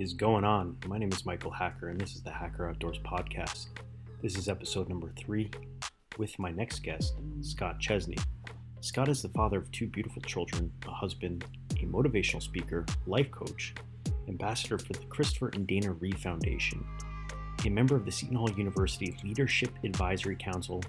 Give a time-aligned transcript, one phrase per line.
[0.00, 0.76] is going on?
[0.86, 3.66] My name is Michael Hacker, and this is the Hacker Outdoors Podcast.
[4.22, 5.50] This is episode number three
[6.18, 8.16] with my next guest, Scott Chesney.
[8.80, 13.74] Scott is the father of two beautiful children, a husband, a motivational speaker, life coach,
[14.28, 16.86] ambassador for the Christopher and Dana Reeve Foundation,
[17.66, 20.80] a member of the Seton Hall University Leadership Advisory Council,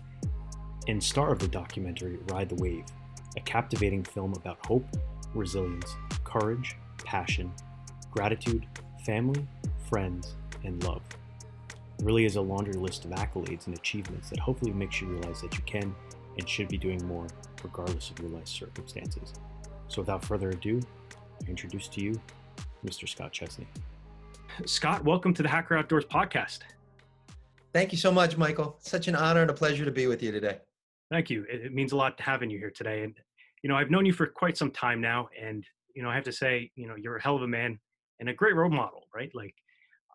[0.87, 2.85] and star of the documentary Ride the Wave,
[3.35, 4.85] a captivating film about hope,
[5.33, 7.51] resilience, courage, passion,
[8.11, 8.67] gratitude,
[9.05, 9.45] family,
[9.89, 11.01] friends, and love.
[11.69, 15.41] It really is a laundry list of accolades and achievements that hopefully makes you realize
[15.41, 15.95] that you can
[16.37, 17.27] and should be doing more
[17.63, 19.33] regardless of your life circumstances.
[19.87, 20.81] So without further ado,
[21.11, 22.19] I introduce to you
[22.85, 23.07] Mr.
[23.07, 23.67] Scott Chesney.
[24.65, 26.59] Scott, welcome to the Hacker Outdoors podcast.
[27.73, 28.77] Thank you so much, Michael.
[28.79, 30.57] Such an honor and a pleasure to be with you today.
[31.11, 31.45] Thank you.
[31.49, 33.03] It means a lot to having you here today.
[33.03, 33.15] And,
[33.63, 35.29] you know, I've known you for quite some time now.
[35.39, 37.79] And, you know, I have to say, you know, you're a hell of a man
[38.19, 39.31] and a great role model, right?
[39.33, 39.55] Like,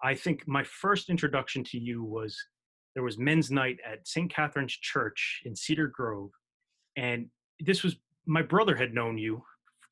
[0.02, 2.36] I think my first introduction to you was
[2.94, 4.33] there was men's night at St.
[4.33, 6.30] Catherine's Church in Cedar Grove.
[6.97, 7.27] And
[7.60, 9.42] this was my brother had known you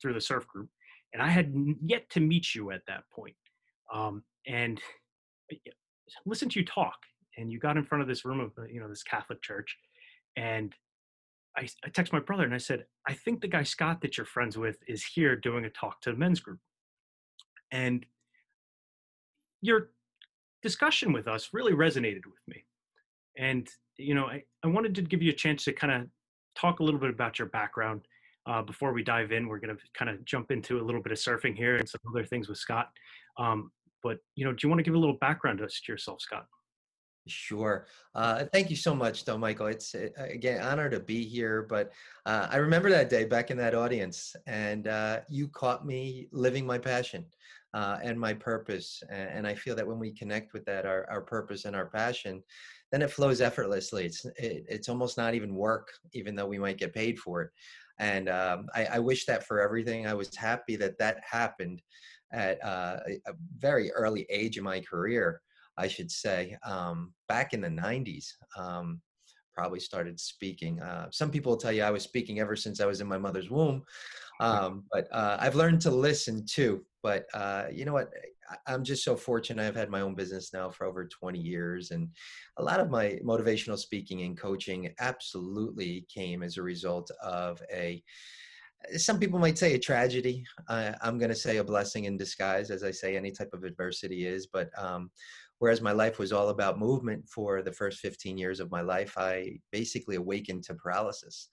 [0.01, 0.69] through the surf group,
[1.13, 1.53] and I had
[1.83, 3.35] yet to meet you at that point.
[3.93, 4.81] Um, and
[6.25, 6.97] listen to you talk,
[7.37, 9.77] and you got in front of this room of uh, you know this Catholic church,
[10.35, 10.73] and
[11.57, 14.25] I, I text my brother and I said, I think the guy Scott that you're
[14.25, 16.59] friends with is here doing a talk to the men's group.
[17.73, 18.05] And
[19.61, 19.89] your
[20.61, 22.63] discussion with us really resonated with me.
[23.37, 26.07] And, you know, I, I wanted to give you a chance to kind of
[26.55, 28.01] talk a little bit about your background.
[28.45, 31.11] Uh, before we dive in, we're going to kind of jump into a little bit
[31.11, 32.89] of surfing here and some other things with Scott.
[33.39, 33.71] Um,
[34.03, 36.45] but, you know, do you want to give a little background to yourself, Scott?
[37.27, 37.87] Sure.
[38.15, 39.67] Uh, thank you so much, though, Michael.
[39.67, 41.65] It's uh, again honor to be here.
[41.69, 41.93] But
[42.25, 46.65] uh, I remember that day back in that audience, and uh, you caught me living
[46.65, 47.25] my passion
[47.73, 49.01] uh, and my purpose.
[49.09, 52.43] And, I feel that when we connect with that, our, our purpose and our passion,
[52.91, 54.05] then it flows effortlessly.
[54.05, 57.49] It's it, it's almost not even work, even though we might get paid for it.
[57.99, 60.07] And um, I, I, wish that for everything.
[60.07, 61.81] I was happy that that happened
[62.31, 62.97] at uh,
[63.27, 65.41] a very early age in my career,
[65.77, 68.25] I should say, um, back in the '90s.
[68.57, 69.01] Um,
[69.53, 70.81] probably started speaking.
[70.81, 73.19] Uh, some people will tell you I was speaking ever since I was in my
[73.19, 73.83] mother's womb,
[74.39, 76.85] um, but uh, I've learned to listen too.
[77.01, 78.09] But uh, you know what?
[78.67, 79.65] I'm just so fortunate.
[79.65, 82.09] I've had my own business now for over 20 years, and
[82.57, 88.01] a lot of my motivational speaking and coaching absolutely came as a result of a.
[88.97, 90.43] Some people might say a tragedy.
[90.67, 94.25] I'm going to say a blessing in disguise, as I say any type of adversity
[94.25, 94.47] is.
[94.47, 95.09] But um,
[95.59, 99.13] whereas my life was all about movement for the first 15 years of my life,
[99.17, 101.47] I basically awakened to paralysis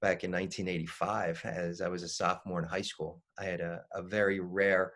[0.00, 3.22] back in 1985 as I was a sophomore in high school.
[3.38, 4.92] I had a, a very rare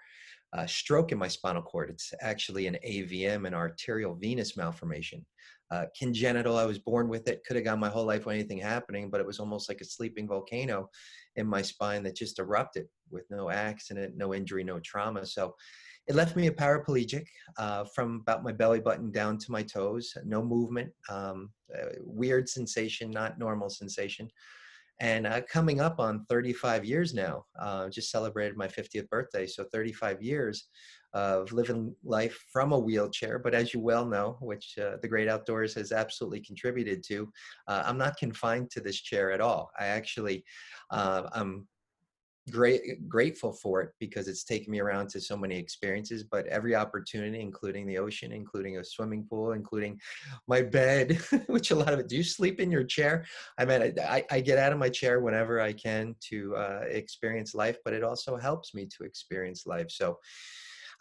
[0.53, 1.91] uh, stroke in my spinal cord.
[1.91, 5.25] It's actually an AVM, an arterial venous malformation.
[5.71, 8.59] Uh, congenital, I was born with it, could have gone my whole life with anything
[8.59, 10.91] happening, but it was almost like a sleeping volcano
[11.37, 15.25] in my spine that just erupted with no accident, no injury, no trauma.
[15.25, 15.55] So
[16.09, 17.25] it left me a paraplegic
[17.57, 22.49] uh, from about my belly button down to my toes, no movement, um, uh, weird
[22.49, 24.29] sensation, not normal sensation
[25.01, 29.65] and uh, coming up on 35 years now uh, just celebrated my 50th birthday so
[29.73, 30.67] 35 years
[31.13, 35.29] of living life from a wheelchair but as you well know which uh, the great
[35.29, 37.29] outdoors has absolutely contributed to
[37.67, 39.71] uh, i'm not confined to this chair at all.
[39.79, 40.45] I actually
[40.91, 41.67] uh, i'm
[42.51, 46.75] great grateful for it because it's taken me around to so many experiences but every
[46.75, 49.99] opportunity including the ocean including a swimming pool including
[50.47, 53.25] my bed which a lot of it do you sleep in your chair?
[53.59, 57.55] I mean i, I get out of my chair whenever i can to uh, experience
[57.55, 59.91] life but it also helps me to experience life.
[59.91, 60.19] So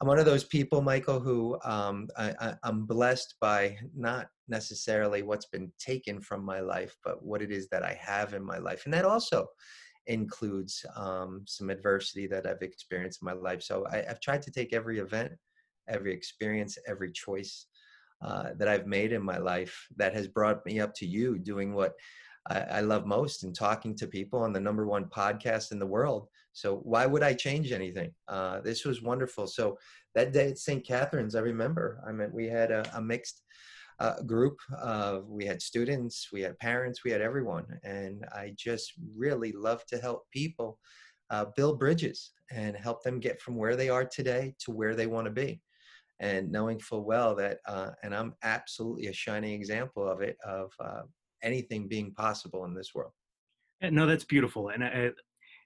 [0.02, 5.46] i'm one of those people michael who um, I, i'm blessed by not necessarily what's
[5.47, 8.85] been taken from my life but what it is that i have in my life.
[8.85, 9.47] And that also
[10.09, 13.61] includes um, some adversity that I've experienced in my life.
[13.61, 15.32] So I, have tried to take every event,
[15.88, 17.67] every experience, every choice
[18.22, 21.73] uh, that I've made in my life that has brought me up to you doing
[21.73, 21.94] what
[22.50, 25.85] I, I love most and talking to people on the number one podcast in the
[25.85, 26.28] world.
[26.52, 28.11] So why would I change anything?
[28.28, 29.47] Uh, this was wonderful.
[29.47, 29.78] So
[30.16, 30.85] that day at St.
[30.85, 33.44] Catherine's, I remember, I mean, we had a, a mixed
[33.99, 34.57] uh, group.
[34.78, 37.66] Uh, we had students, we had parents, we had everyone.
[37.84, 40.79] And I just really love to help people
[41.29, 45.07] uh, build bridges and help them get from where they are today to where they
[45.07, 45.61] want to be.
[46.22, 50.72] And knowing full well that, uh, and I'm absolutely a shining example of it, of
[50.79, 51.03] uh,
[51.43, 53.13] anything being possible in this world.
[53.81, 54.69] No, that's beautiful.
[54.69, 55.11] And I,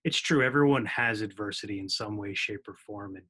[0.04, 0.44] it's true.
[0.44, 3.16] Everyone has adversity in some way, shape, or form.
[3.16, 3.26] And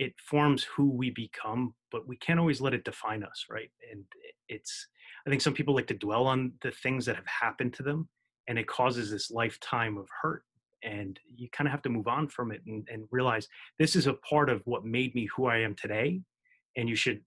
[0.00, 3.70] it forms who we become, but we can't always let it define us, right?
[3.92, 4.02] And
[4.48, 4.88] it's,
[5.26, 8.08] I think some people like to dwell on the things that have happened to them,
[8.48, 10.42] and it causes this lifetime of hurt.
[10.82, 13.46] And you kind of have to move on from it and, and realize
[13.78, 16.22] this is a part of what made me who I am today.
[16.78, 17.20] And you should,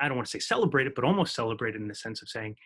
[0.00, 2.30] I don't want to say celebrate it, but almost celebrate it in the sense of
[2.30, 2.56] saying,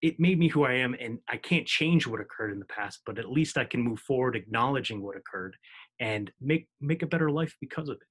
[0.00, 3.00] it made me who I am, and I can't change what occurred in the past,
[3.04, 5.54] but at least I can move forward, acknowledging what occurred,
[6.00, 8.08] and make make a better life because of it.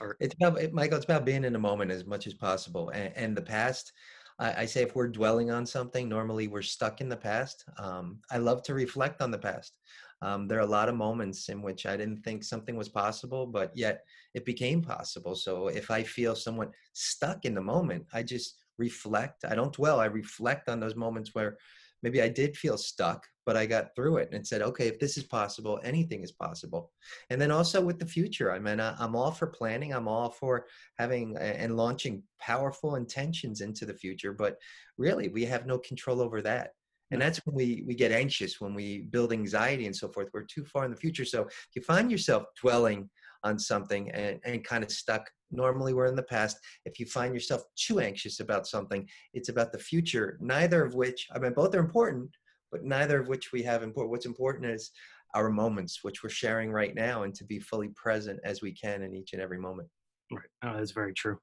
[0.00, 0.96] Or, it's about Michael.
[0.96, 3.92] It's about being in the moment as much as possible, and, and the past.
[4.38, 7.64] I, I, say if we're dwelling on something, normally we're stuck in the past.
[7.78, 9.78] Um, I love to reflect on the past.
[10.22, 13.46] Um, there are a lot of moments in which I didn't think something was possible,
[13.46, 15.34] but yet it became possible.
[15.36, 19.44] So if I feel somewhat stuck in the moment, I just reflect.
[19.44, 20.00] I don't dwell.
[20.00, 21.58] I reflect on those moments where
[22.02, 25.16] maybe I did feel stuck, but I got through it and said, okay, if this
[25.16, 26.92] is possible, anything is possible.
[27.30, 29.92] And then also with the future, I mean, I'm all for planning.
[29.92, 30.66] I'm all for
[30.98, 34.56] having and launching powerful intentions into the future, but
[34.96, 36.70] really we have no control over that.
[37.10, 40.30] And that's when we, we get anxious, when we build anxiety and so forth.
[40.32, 41.24] We're too far in the future.
[41.24, 43.10] So if you find yourself dwelling
[43.44, 47.32] on something and, and kind of stuck normally we're in the past if you find
[47.32, 51.74] yourself too anxious about something it's about the future neither of which i mean both
[51.74, 52.30] are important
[52.74, 54.90] but neither of which we have important what's important is
[55.34, 59.02] our moments which we're sharing right now and to be fully present as we can
[59.02, 59.88] in each and every moment.
[60.32, 60.50] Right.
[60.64, 61.38] Oh, that's very true.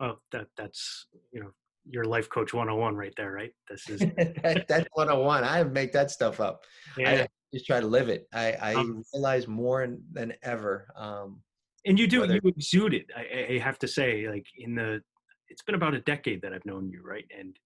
[0.00, 1.50] Oh that that's you know
[1.86, 3.52] your life coach 101 right there right?
[3.70, 6.64] This is that, that's 101 i make that stuff up.
[6.98, 7.10] Yeah.
[7.10, 8.26] i just try to live it.
[8.32, 11.40] I, I um, realize more than ever um,
[11.86, 15.00] and you do whether, you exude it I, I, have to say like in the
[15.48, 17.26] it's been about a decade that i've known you right?
[17.38, 17.56] And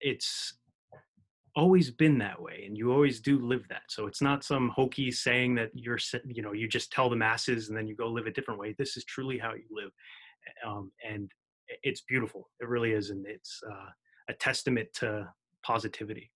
[0.00, 0.54] it's
[1.60, 3.82] always been that way and you always do live that.
[3.88, 7.68] So it's not some hokey saying that you're you know you just tell the masses
[7.68, 8.74] and then you go live a different way.
[8.78, 9.90] This is truly how you live
[10.66, 11.30] um, and
[11.82, 12.48] it's beautiful.
[12.60, 13.90] It really is and it's uh,
[14.28, 15.28] a testament to
[15.62, 16.32] positivity.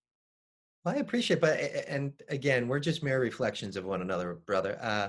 [0.84, 4.78] Well, I appreciate, but and again, we're just mere reflections of one another, brother.
[4.82, 5.08] Uh,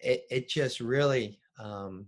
[0.00, 2.06] it, it just really um,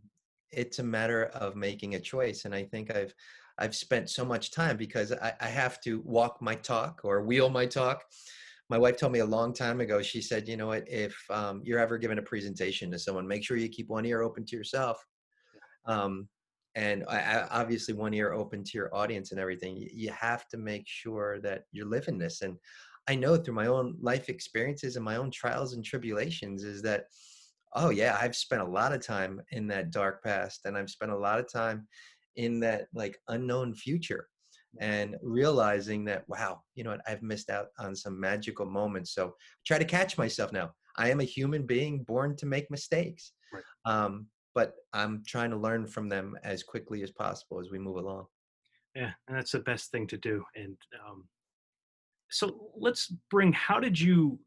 [0.56, 3.14] it's a matter of making a choice and i think i've
[3.58, 7.50] i've spent so much time because I, I have to walk my talk or wheel
[7.50, 8.02] my talk.
[8.70, 10.84] My wife told me a long time ago she said you know what?
[10.88, 14.22] If um, you're ever giving a presentation to someone make sure you keep one ear
[14.22, 15.04] open to yourself.
[15.86, 16.28] Um,
[16.74, 19.76] and I, obviously one ear open to your audience and everything.
[19.76, 22.42] You, you have to make sure that you're living this.
[22.42, 22.56] And
[23.08, 27.04] i know through my own life experiences and my own trials and tribulations is that
[27.74, 31.12] oh yeah i've spent a lot of time in that dark past and i've spent
[31.12, 31.86] a lot of time
[32.36, 34.28] in that like unknown future
[34.80, 39.34] and realizing that wow you know what i've missed out on some magical moments so
[39.64, 43.62] try to catch myself now i am a human being born to make mistakes right.
[43.84, 47.96] um, but i'm trying to learn from them as quickly as possible as we move
[47.96, 48.26] along
[48.96, 50.76] yeah and that's the best thing to do and
[51.08, 51.24] um,
[52.30, 54.40] so let's bring how did you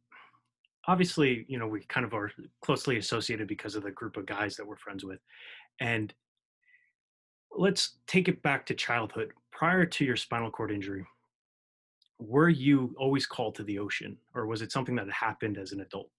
[0.88, 2.32] obviously, you know, we kind of are
[2.62, 5.20] closely associated because of the group of guys that we're friends with.
[5.80, 6.14] And
[7.58, 9.32] let's take it back to childhood.
[9.52, 11.06] Prior to your spinal cord injury,
[12.20, 15.82] were you always called to the ocean or was it something that happened as an
[15.82, 16.10] adult?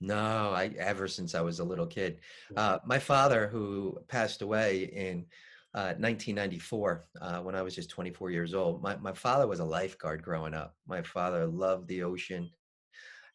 [0.00, 2.18] No, I ever since I was a little kid.
[2.54, 5.24] Uh, my father, who passed away in
[5.74, 9.64] uh, 1994, uh, when I was just 24 years old, my, my father was a
[9.64, 10.76] lifeguard growing up.
[10.86, 12.50] My father loved the ocean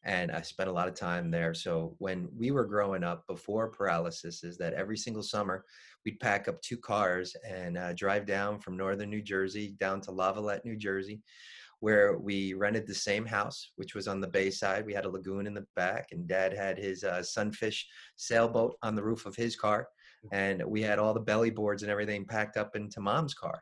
[0.03, 1.53] and I spent a lot of time there.
[1.53, 5.63] So when we were growing up before paralysis, is that every single summer
[6.05, 10.11] we'd pack up two cars and uh, drive down from northern New Jersey down to
[10.11, 11.21] Lavallette, New Jersey,
[11.81, 14.85] where we rented the same house, which was on the bay side.
[14.85, 18.95] We had a lagoon in the back, and Dad had his uh, sunfish sailboat on
[18.95, 19.87] the roof of his car,
[20.25, 20.29] mm.
[20.31, 23.61] and we had all the belly boards and everything packed up into Mom's car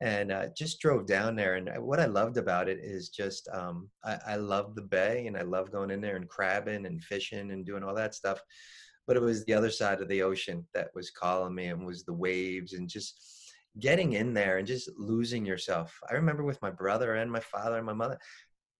[0.00, 1.56] and uh, just drove down there.
[1.56, 5.26] And uh, what I loved about it is just um, I, I love the bay
[5.26, 8.40] and I love going in there and crabbing and fishing and doing all that stuff.
[9.06, 12.04] But it was the other side of the ocean that was calling me and was
[12.04, 15.96] the waves and just getting in there and just losing yourself.
[16.10, 18.18] I remember with my brother and my father and my mother,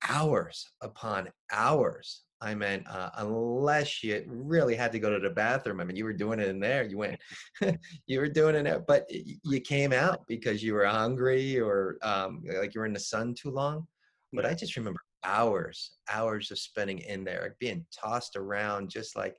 [0.09, 5.80] hours upon hours I meant uh, unless you really had to go to the bathroom.
[5.80, 6.85] I mean, you were doing it in there.
[6.85, 7.20] You went,
[8.06, 12.42] you were doing it, there, but you came out because you were hungry or um,
[12.59, 13.87] like you were in the sun too long.
[14.32, 19.37] But I just remember hours, hours of spending in there, being tossed around, just like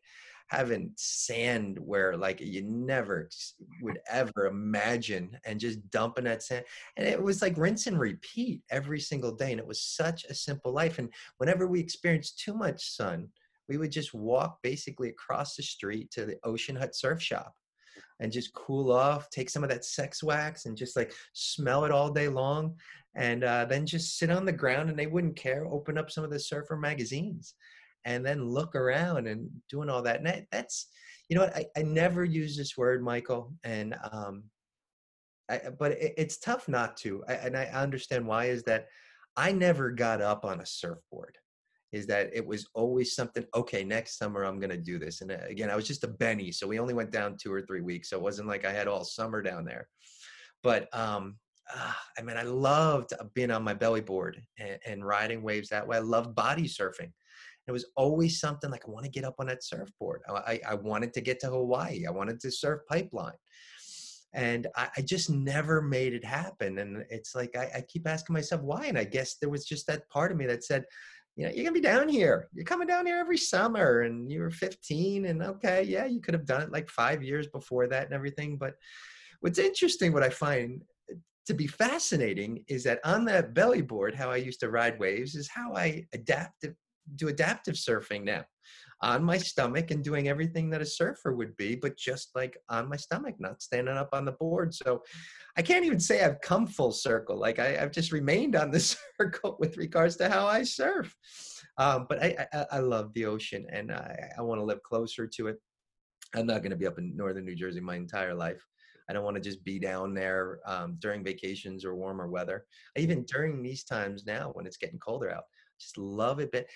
[0.51, 3.29] having sand where like you never
[3.81, 6.65] would ever imagine and just dumping that sand
[6.97, 10.33] and it was like rinse and repeat every single day and it was such a
[10.33, 13.29] simple life and whenever we experienced too much sun
[13.69, 17.53] we would just walk basically across the street to the ocean hut surf shop
[18.19, 21.91] and just cool off, take some of that sex wax and just like smell it
[21.91, 22.75] all day long.
[23.15, 25.65] And uh, then just sit on the ground and they wouldn't care.
[25.65, 27.55] Open up some of the surfer magazines
[28.05, 30.17] and then look around and doing all that.
[30.17, 30.87] And that, that's,
[31.29, 33.53] you know what, I, I never use this word, Michael.
[33.63, 34.43] And, um,
[35.49, 37.23] I, but it, it's tough not to.
[37.27, 38.87] I, and I understand why is that
[39.37, 41.37] I never got up on a surfboard
[41.91, 45.31] is that it was always something okay next summer i'm going to do this and
[45.31, 47.81] uh, again i was just a benny so we only went down two or three
[47.81, 49.87] weeks so it wasn't like i had all summer down there
[50.63, 51.35] but um
[51.73, 55.87] uh, i mean i loved being on my belly board and, and riding waves that
[55.87, 57.11] way i loved body surfing
[57.67, 60.75] it was always something like i want to get up on that surfboard I, I
[60.75, 63.33] wanted to get to hawaii i wanted to surf pipeline
[64.33, 68.33] and I, I, just never made it happen and it's like I, I, keep asking
[68.33, 70.85] myself why and i guess there was just that part of me that said
[71.35, 72.49] you know, you're gonna be down here.
[72.53, 76.33] You're coming down here every summer, and you were 15, and okay, yeah, you could
[76.33, 78.57] have done it like five years before that and everything.
[78.57, 78.73] But
[79.39, 80.81] what's interesting, what I find
[81.47, 85.35] to be fascinating, is that on that belly board, how I used to ride waves,
[85.35, 86.65] is how I adapt
[87.15, 88.45] do adaptive surfing now
[89.03, 92.87] on my stomach and doing everything that a surfer would be, but just like on
[92.87, 94.73] my stomach, not standing up on the board.
[94.73, 95.01] So
[95.57, 97.37] I can't even say I've come full circle.
[97.37, 98.79] Like I, have just remained on the
[99.19, 101.15] circle with regards to how I surf.
[101.77, 105.25] Um, but I, I, I, love the ocean and I, I want to live closer
[105.25, 105.57] to it.
[106.35, 108.63] I'm not going to be up in northern New Jersey my entire life.
[109.09, 112.65] I don't want to just be down there um, during vacations or warmer weather.
[112.95, 115.43] Even during these times now when it's getting colder out,
[115.81, 116.51] just love it.
[116.51, 116.67] But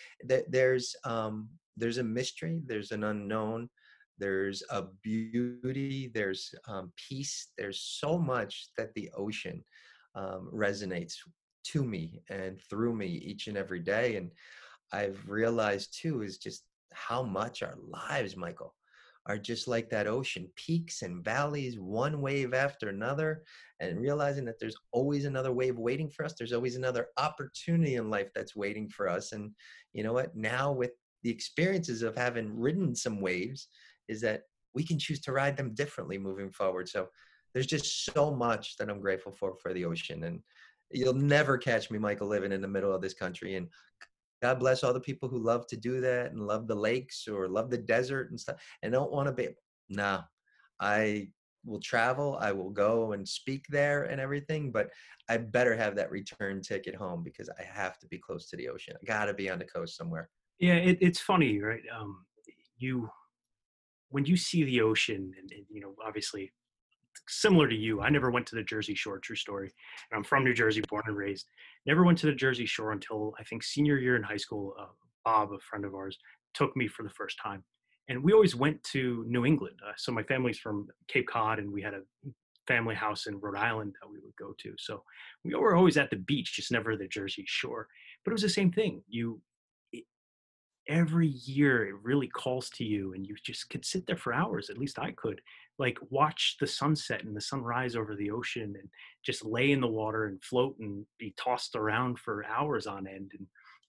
[0.50, 3.70] there's um, there's a mystery, there's an unknown,
[4.18, 9.64] there's a beauty, there's um, peace, there's so much that the ocean
[10.16, 11.16] um, resonates
[11.66, 14.16] to me and through me each and every day.
[14.16, 14.32] And
[14.94, 18.74] I've realized too is just how much our lives, Michael,
[19.27, 23.44] are just like that ocean peaks and valleys, one wave after another,
[23.79, 26.34] and realizing that there's always another wave waiting for us.
[26.34, 29.32] There's always another opportunity in life that's waiting for us.
[29.32, 29.51] And
[29.94, 30.36] you know what?
[30.36, 30.91] Now, with
[31.24, 33.67] the experiences of having ridden some waves
[34.08, 34.44] is that
[34.75, 36.88] we can choose to ride them differently moving forward.
[36.88, 37.08] So
[37.53, 40.25] there's just so much that I'm grateful for for the ocean.
[40.25, 40.41] And
[40.91, 43.55] you'll never catch me, Michael, living in the middle of this country.
[43.55, 43.70] And
[44.42, 47.48] God bless all the people who love to do that and love the lakes or
[47.48, 49.50] love the desert and stuff and don't want to be.
[49.89, 50.24] Nah,
[50.80, 51.30] I
[51.63, 52.38] will travel.
[52.39, 54.89] I will go and speak there and everything, but
[55.30, 58.70] I better have that return ticket home because I have to be close to the
[58.70, 58.96] ocean.
[59.01, 60.30] I got to be on the coast somewhere.
[60.60, 61.82] Yeah, it, it's funny, right?
[61.98, 62.25] Um,
[62.77, 63.10] you
[64.10, 66.54] when you see the ocean, and, and, you know, obviously
[67.27, 69.20] similar to you, I never went to the Jersey Shore.
[69.20, 69.72] True story.
[70.13, 71.48] I'm from New Jersey, born and raised.
[71.86, 74.75] Never went to the Jersey Shore until I think senior year in high school.
[74.79, 74.86] Uh,
[75.24, 76.17] Bob, a friend of ours,
[76.53, 77.63] took me for the first time,
[78.10, 79.79] and we always went to New England.
[79.86, 82.01] Uh, so my family's from Cape Cod, and we had a
[82.67, 84.74] family house in Rhode Island that we would go to.
[84.77, 85.03] So
[85.44, 87.88] we were always at the beach, just never the Jersey Shore.
[88.24, 89.01] But it was the same thing.
[89.08, 89.41] You
[90.88, 94.70] every year it really calls to you and you just could sit there for hours
[94.70, 95.41] at least i could
[95.77, 98.89] like watch the sunset and the sunrise over the ocean and
[99.25, 103.32] just lay in the water and float and be tossed around for hours on end
[103.38, 103.48] and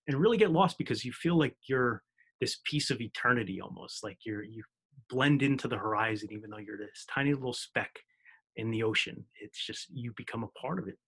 [0.08, 2.02] and really get lost because you feel like you're
[2.40, 4.62] this piece of eternity almost like you're you
[5.08, 7.90] blend into the horizon even though you're this tiny little speck
[8.56, 9.24] in the ocean.
[9.40, 10.98] It's just you become a part of it.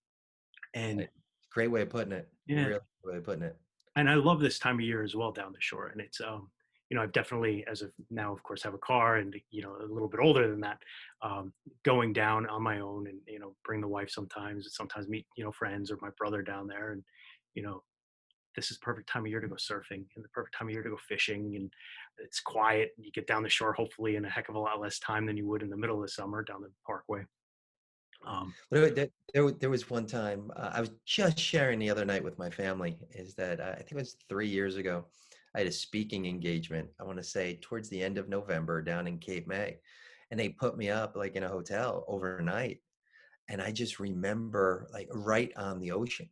[0.74, 1.08] And
[1.52, 2.28] great way of putting it.
[2.46, 2.64] Yeah.
[2.64, 3.56] Great way of putting it.
[3.96, 5.88] And I love this time of year as well down the shore.
[5.88, 6.50] And it's, um,
[6.90, 9.76] you know, I've definitely, as of now, of course, have a car and, you know,
[9.76, 10.78] a little bit older than that,
[11.22, 11.52] um,
[11.84, 15.44] going down on my own and, you know, bring the wife sometimes, sometimes meet, you
[15.44, 16.92] know, friends or my brother down there.
[16.92, 17.02] And,
[17.54, 17.82] you know,
[18.56, 20.82] this is perfect time of year to go surfing and the perfect time of year
[20.82, 21.56] to go fishing.
[21.56, 21.70] And
[22.18, 22.92] it's quiet.
[22.96, 25.36] You get down the shore, hopefully in a heck of a lot less time than
[25.36, 27.24] you would in the middle of the summer down the parkway.
[28.26, 32.24] Um, there, there, there, was one time uh, I was just sharing the other night
[32.24, 32.98] with my family.
[33.12, 35.04] Is that uh, I think it was three years ago.
[35.54, 36.88] I had a speaking engagement.
[37.00, 39.78] I want to say towards the end of November down in Cape May,
[40.30, 42.80] and they put me up like in a hotel overnight.
[43.48, 46.28] And I just remember like right on the ocean,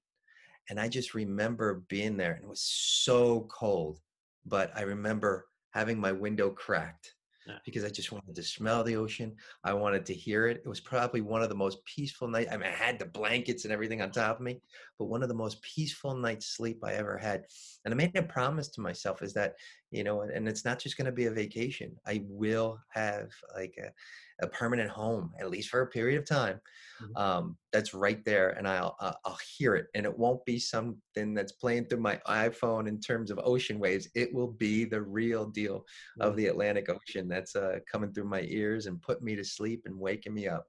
[0.69, 4.01] and I just remember being there, and it was so cold.
[4.45, 7.16] But I remember having my window cracked
[7.65, 9.35] because I just wanted to smell the ocean.
[9.65, 10.63] I wanted to hear it.
[10.65, 12.51] It was probably one of the most peaceful nights.
[12.53, 14.61] I mean, I had the blankets and everything on top of me,
[14.99, 17.45] but one of the most peaceful nights sleep I ever had.
[17.85, 19.55] And I made a promise to myself is that,
[19.91, 21.95] you know, and, it's not just going to be a vacation.
[22.07, 26.61] I will have like a, a permanent home, at least for a period of time.
[27.03, 27.21] Mhm.
[27.21, 31.35] Um, that's right there, and I'll I'll I'll hear it, and it won't be something
[31.35, 34.09] that's playing through my iPhone in terms of ocean waves.
[34.15, 35.85] It will be the real deal
[36.21, 36.37] of Mm.
[36.37, 39.99] the Atlantic Ocean that's uh, coming through my ears and putting me to sleep and
[39.99, 40.67] waking me up,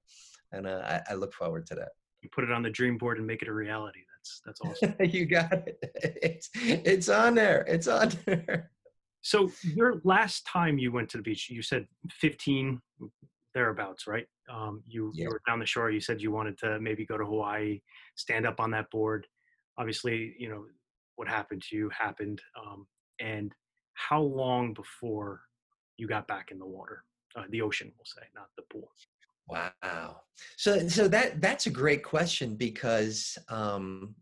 [0.51, 1.89] and uh, I, I look forward to that.
[2.21, 4.01] You put it on the dream board and make it a reality.
[4.15, 4.95] That's that's awesome.
[5.01, 5.77] you got it.
[6.23, 7.61] It's it's on there.
[7.67, 8.71] It's on there.
[9.27, 12.81] So your last time you went to the beach, you said 15
[13.53, 14.25] thereabouts, right?
[14.49, 15.25] Um, you Yeah.
[15.25, 15.91] you were down the shore.
[15.91, 17.81] You said you wanted to maybe go to Hawaii,
[18.15, 19.27] stand up on that board.
[19.77, 20.65] Obviously, you know
[21.17, 22.41] what happened to you happened.
[22.55, 22.87] Um,
[23.19, 23.53] and
[23.95, 25.41] how long before
[25.97, 27.03] you got back in the water,
[27.35, 28.89] uh, the ocean, we'll say, not the pool?
[29.49, 30.21] Wow.
[30.55, 34.15] So so that that's a great question because um,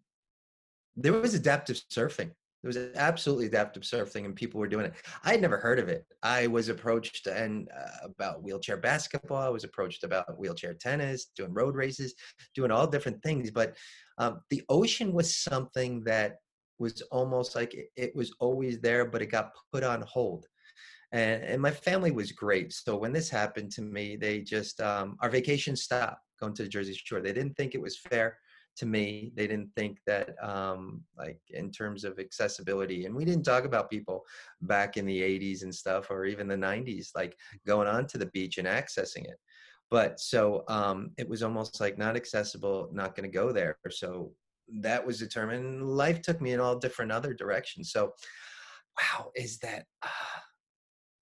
[0.95, 2.31] there was adaptive surfing.
[2.65, 4.95] There was absolutely adaptive surfing, and people were doing it.
[5.23, 6.03] I had never heard of it.
[6.23, 9.37] I was approached and uh, about wheelchair basketball.
[9.37, 12.15] I was approached about wheelchair tennis, doing road races,
[12.55, 13.51] doing all different things.
[13.51, 13.77] But
[14.17, 16.37] um, the ocean was something that
[16.79, 20.47] was almost like it, it was always there, but it got put on hold
[21.11, 22.73] and and my family was great.
[22.73, 26.69] So when this happened to me, they just um, our vacation stopped going to the
[26.69, 27.21] Jersey Shore.
[27.21, 28.39] They didn't think it was fair
[28.77, 29.31] to me.
[29.35, 33.89] They didn't think that um, like in terms of accessibility, and we didn't talk about
[33.89, 34.23] people
[34.61, 38.27] back in the '80s and stuff, or even the '90s, like going on to the
[38.27, 39.39] beach and accessing it.
[39.91, 43.77] But so um, it was almost like not accessible, not going to go there.
[43.89, 44.31] So
[44.81, 45.87] that was determined.
[45.87, 47.91] Life took me in all different other directions.
[47.91, 48.13] So,
[48.99, 49.85] wow, is that?
[50.01, 50.07] Uh,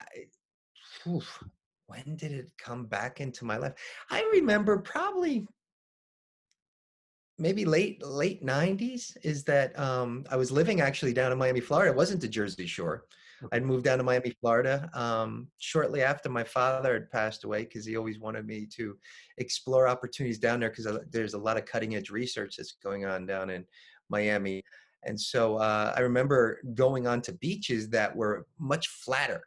[0.01, 1.43] I, oof,
[1.87, 3.73] when did it come back into my life?
[4.09, 5.45] I remember probably
[7.37, 11.91] maybe late late 90s is that um, I was living actually down in Miami, Florida.
[11.91, 13.05] It wasn't the Jersey Shore.
[13.51, 17.85] I'd moved down to Miami, Florida um, shortly after my father had passed away because
[17.85, 18.97] he always wanted me to
[19.37, 23.25] explore opportunities down there because there's a lot of cutting edge research that's going on
[23.25, 23.65] down in
[24.09, 24.63] Miami.
[25.03, 29.43] And so uh, I remember going on to beaches that were much flatter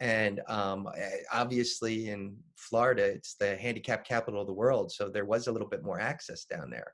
[0.00, 0.88] and um,
[1.32, 4.92] obviously in Florida, it's the handicap capital of the world.
[4.92, 6.92] So there was a little bit more access down there.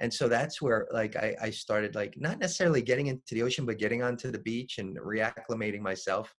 [0.00, 3.64] And so that's where like I, I started like not necessarily getting into the ocean,
[3.64, 6.34] but getting onto the beach and reacclimating myself.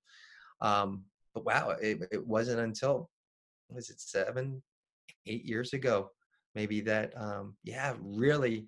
[0.61, 3.11] Um, but wow, it, it wasn't until
[3.71, 4.63] was it seven,
[5.27, 6.11] eight years ago,
[6.55, 8.67] maybe that um, yeah, really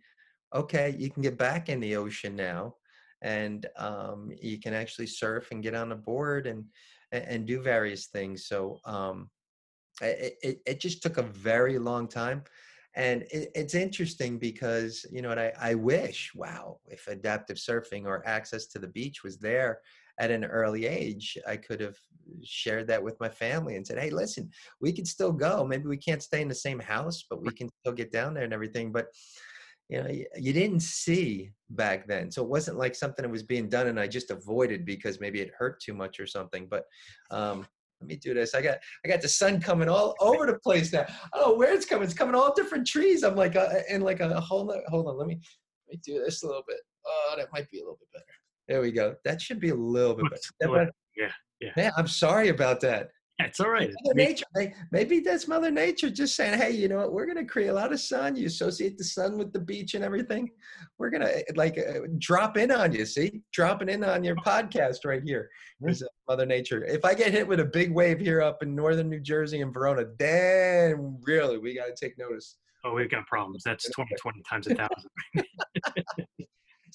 [0.55, 2.75] okay, you can get back in the ocean now
[3.23, 6.65] and um, you can actually surf and get on a board and
[7.17, 8.47] and, and do various things.
[8.47, 9.31] So um,
[10.01, 12.43] it, it, it just took a very long time.
[12.95, 18.27] And it, it's interesting because, you know, I, I wish, wow, if adaptive surfing or
[18.27, 19.81] access to the beach was there
[20.19, 21.99] at an early age, I could have
[22.43, 24.51] shared that with my family and said, hey, listen,
[24.81, 25.67] we can still go.
[25.67, 28.45] Maybe we can't stay in the same house, but we can still get down there
[28.45, 28.93] and everything.
[28.93, 29.09] But
[29.89, 33.69] you know you didn't see back then so it wasn't like something that was being
[33.69, 36.85] done and i just avoided because maybe it hurt too much or something but
[37.31, 37.67] um
[38.01, 40.93] let me do this i got i got the sun coming all over the place
[40.93, 41.07] now.
[41.33, 44.41] Oh where it's coming it's coming all different trees i'm like uh, in like a
[44.41, 45.41] hold on hold on let me
[45.89, 46.79] let me do this a little bit.
[47.07, 48.25] Oh that might be a little bit better.
[48.69, 50.27] There we go that should be a little bit
[50.61, 50.91] better.
[51.17, 51.71] yeah yeah.
[51.77, 53.91] Man i'm sorry about that it's all right.
[54.03, 54.47] Mother nature,
[54.91, 57.13] maybe that's Mother Nature just saying, "Hey, you know what?
[57.13, 58.35] We're going to create a lot of sun.
[58.35, 60.51] You associate the sun with the beach and everything.
[60.99, 63.05] We're going to eh, like uh, drop in on you.
[63.05, 65.51] See, dropping in on your podcast right here.
[65.77, 65.87] Mm-hmm.
[65.87, 66.85] There's uh, Mother Nature.
[66.85, 69.73] If I get hit with a big wave here up in northern New Jersey and
[69.73, 72.57] Verona, then really we got to take notice.
[72.85, 73.63] Oh, we've got problems.
[73.65, 76.27] That's 2020 times a thousand.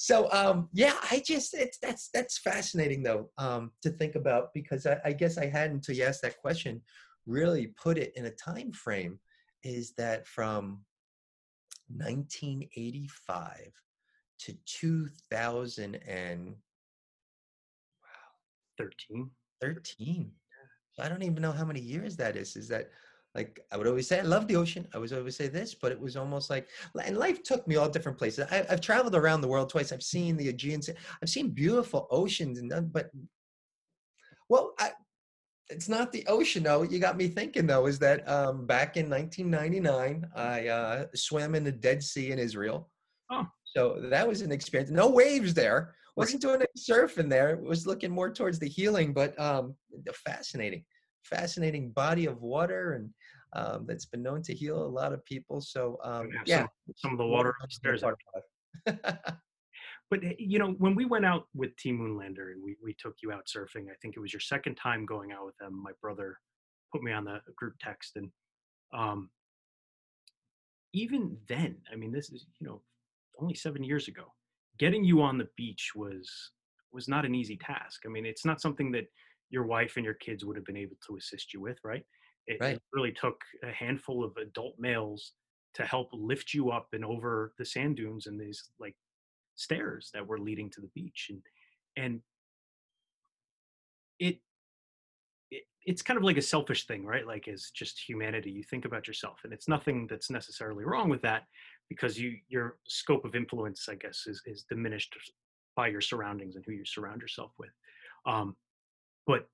[0.02, 4.88] so um, yeah, I just it's that's that's fascinating though um, to think about because
[4.88, 6.82] I, I guess I hadn't until you asked that question
[7.28, 9.20] really put it in a time frame.
[9.64, 10.80] Is that from
[11.96, 13.72] 1985
[14.40, 16.48] to 2000 and
[18.02, 19.30] wow 13
[19.62, 20.32] 13
[21.00, 22.56] i don't even know how many years that is.
[22.56, 22.90] Is that
[23.36, 24.88] like i would always say i love the ocean.
[24.94, 26.68] I would always say this but it was almost like
[27.04, 28.46] and life took me all different places.
[28.52, 29.92] I, have traveled around the world twice.
[29.92, 33.10] I've seen the aegean sea i've seen beautiful oceans and but
[34.50, 34.92] well I,
[35.70, 36.84] it's not the ocean though.
[36.84, 41.64] You got me thinking though is that um, back in 1999 i uh, swam in
[41.64, 42.90] the dead sea in israel.
[43.30, 43.48] Oh.
[43.64, 44.92] so that was an experience.
[44.92, 45.96] No waves there.
[46.18, 47.52] Wasn't doing any surfing there.
[47.52, 49.76] It was looking more towards the healing but um,
[50.26, 50.84] fascinating
[51.24, 53.10] fascinating body of water and
[53.54, 57.12] um, that's been known to heal a lot of people so um, yeah some, some,
[57.12, 58.04] of the water upstairs
[60.12, 63.16] but eh, you know, when we went out with Team Moonlander and we we took
[63.24, 65.82] you out surfing, I think it was your second time going out with them.
[65.82, 66.38] My brother
[66.92, 68.30] put me on the group text, and
[68.94, 69.30] um,
[70.94, 72.82] even then, I mean, this is you know
[73.40, 74.26] only seven years ago.
[74.78, 76.30] Getting you on the beach was
[76.92, 78.02] was not an easy task.
[78.06, 79.06] I mean, it's not something that
[79.52, 82.06] your wife and your kids would have been able to assist you with, right?
[82.48, 82.82] It, Right.
[82.94, 85.34] really took a handful of adult males
[85.76, 88.96] to help lift you up and over the sand dunes and these like
[89.56, 91.44] stairs that were leading to the beach and
[91.98, 92.24] and
[94.20, 94.42] it,
[95.50, 98.86] it it's kind of like a selfish thing right like as just humanity you think
[98.86, 101.44] about yourself and it's nothing that's necessarily wrong with that
[101.90, 105.16] because you your scope of influence i guess is is diminished
[105.76, 107.72] by your surroundings and who you surround yourself with
[108.26, 108.56] um
[109.28, 109.48] but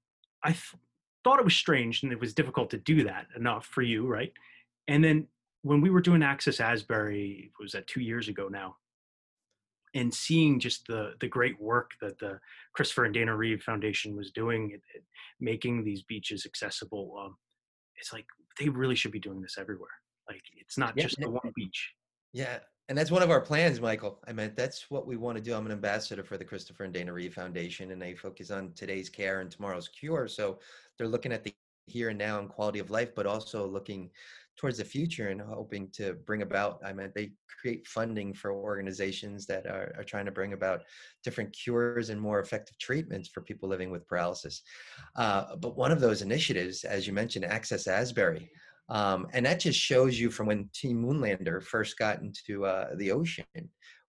[0.44, 0.76] i th-
[1.24, 4.34] thought it was strange and it was difficult to do that enough for you right
[4.88, 5.28] and then
[5.64, 8.76] when we were doing access asbury was that two years ago now
[9.94, 12.40] and seeing just the the great work that the
[12.74, 15.02] Christopher and Dana Reeve Foundation was doing, at, at
[15.40, 17.16] making these beaches accessible.
[17.20, 17.38] Um,
[17.96, 18.26] it's like
[18.60, 19.90] they really should be doing this everywhere.
[20.30, 21.94] Like it's not Yeah, just the one beach.
[22.34, 24.20] Yeah, and that's one of our plans, Michael.
[24.28, 25.54] I mean, that's what we want to do.
[25.54, 29.10] I'm an ambassador for the Christopher and Dana Reeve Foundation, and they focus on today's
[29.10, 30.28] care and tomorrow's cure.
[30.28, 30.60] So
[30.98, 31.54] they're looking at the
[31.88, 34.10] here and now and quality of life, but also looking
[34.58, 36.82] towards the future and hoping to bring about.
[36.84, 40.84] I mean, they create funding for organizations that are, are trying to bring about
[41.24, 44.64] different cures and more effective treatments for people living with paralysis.
[45.16, 48.50] Uh, but one of those initiatives, as you mentioned, Access Asbury.
[48.90, 53.12] Um, and that just shows you from when Team Moonlander first got into uh, the
[53.12, 53.46] ocean,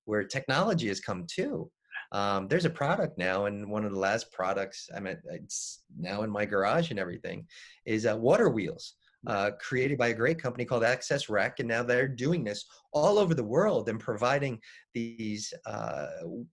[0.05, 1.71] where technology has come too.
[2.13, 6.23] Um, there's a product now, and one of the last products, I mean, it's now
[6.23, 7.47] in my garage and everything,
[7.85, 8.95] is uh, water wheels.
[9.27, 13.19] Uh, created by a great company called Access Rec, and now they're doing this all
[13.19, 14.61] over the world and providing
[14.95, 16.07] these uh,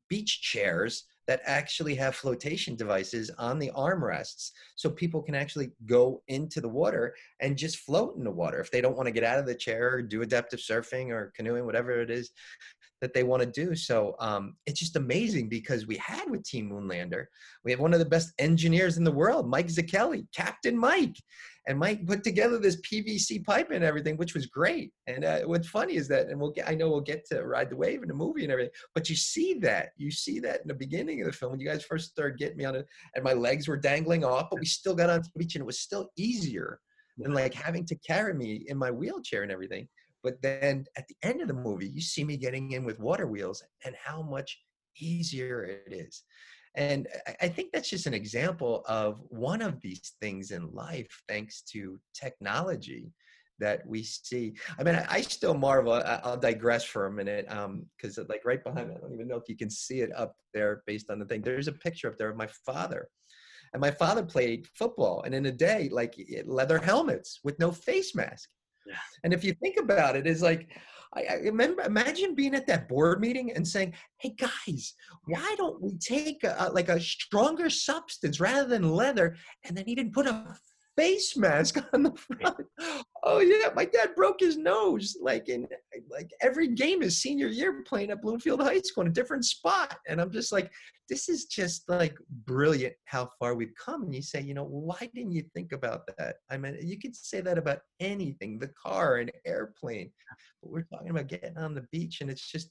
[0.09, 6.21] beach chairs that actually have flotation devices on the armrests so people can actually go
[6.27, 8.59] into the water and just float in the water.
[8.59, 11.31] If they don't want to get out of the chair or do adaptive surfing or
[11.35, 12.31] canoeing whatever it is
[13.01, 13.75] that they want to do.
[13.75, 17.25] So um, it's just amazing because we had with team moonlander
[17.63, 21.17] we have one of the best engineers in the world mike Zakelli, captain mike
[21.67, 24.91] and mike put together this pvc pipe and everything which was great.
[25.07, 27.69] And uh, what's funny is that and we'll get i know we'll get to ride
[27.69, 30.67] the wave in the movie and everything but you see that you see that in
[30.67, 33.23] the beginning of the film when you guys first started getting me on it and
[33.23, 35.79] my legs were dangling off but we still got on the beach and it was
[35.79, 36.79] still easier
[37.17, 39.87] than like having to carry me in my wheelchair and everything.
[40.23, 43.27] But then at the end of the movie you see me getting in with water
[43.27, 44.59] wheels and how much
[44.99, 46.23] easier it is
[46.75, 47.07] and
[47.41, 51.99] I- think that's just an example of one of these things in life, thanks to
[52.13, 53.11] technology
[53.59, 54.53] that we see.
[54.77, 55.93] I mean, I, I still marvel.
[55.93, 59.13] I, I'll digress for a minute um, because, uh, like, right behind me, I don't
[59.13, 61.41] even know if you can see it up there based on the thing.
[61.41, 63.07] There's a picture up there of my father.
[63.73, 68.15] And my father played football, and in a day, like leather helmets with no face
[68.15, 68.49] mask.
[68.87, 68.95] Yeah.
[69.23, 70.69] And if you think about it, it's like
[71.15, 74.93] I, I remember imagine being at that board meeting and saying, "Hey guys,
[75.25, 79.35] why don't we take a, like a stronger substance rather than leather?
[79.63, 80.55] And then even put a
[80.97, 82.57] face mask on the front
[83.25, 85.67] oh yeah my dad broke his nose like in
[86.09, 89.97] like every game his senior year playing at bloomfield high school in a different spot
[90.07, 90.71] and i'm just like
[91.09, 95.09] this is just like brilliant how far we've come and you say you know why
[95.13, 99.17] didn't you think about that i mean you could say that about anything the car
[99.17, 100.11] an airplane
[100.61, 102.69] but we're talking about getting on the beach and it's just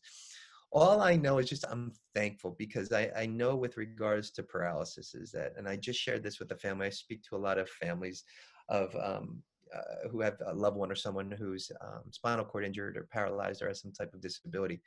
[0.75, 5.15] all I know is just I'm thankful because I, I know with regards to paralysis
[5.15, 6.89] is that, and I just shared this with the family.
[6.89, 8.25] I speak to a lot of families
[8.69, 9.41] of um,
[9.75, 13.63] uh, who have a loved one or someone who's um, spinal cord injured or paralyzed
[13.63, 14.81] or has some type of disability.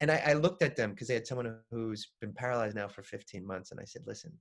[0.00, 3.02] And I, I looked at them because they had someone who's been paralyzed now for
[3.02, 3.70] 15 months.
[3.70, 4.32] And I said, listen,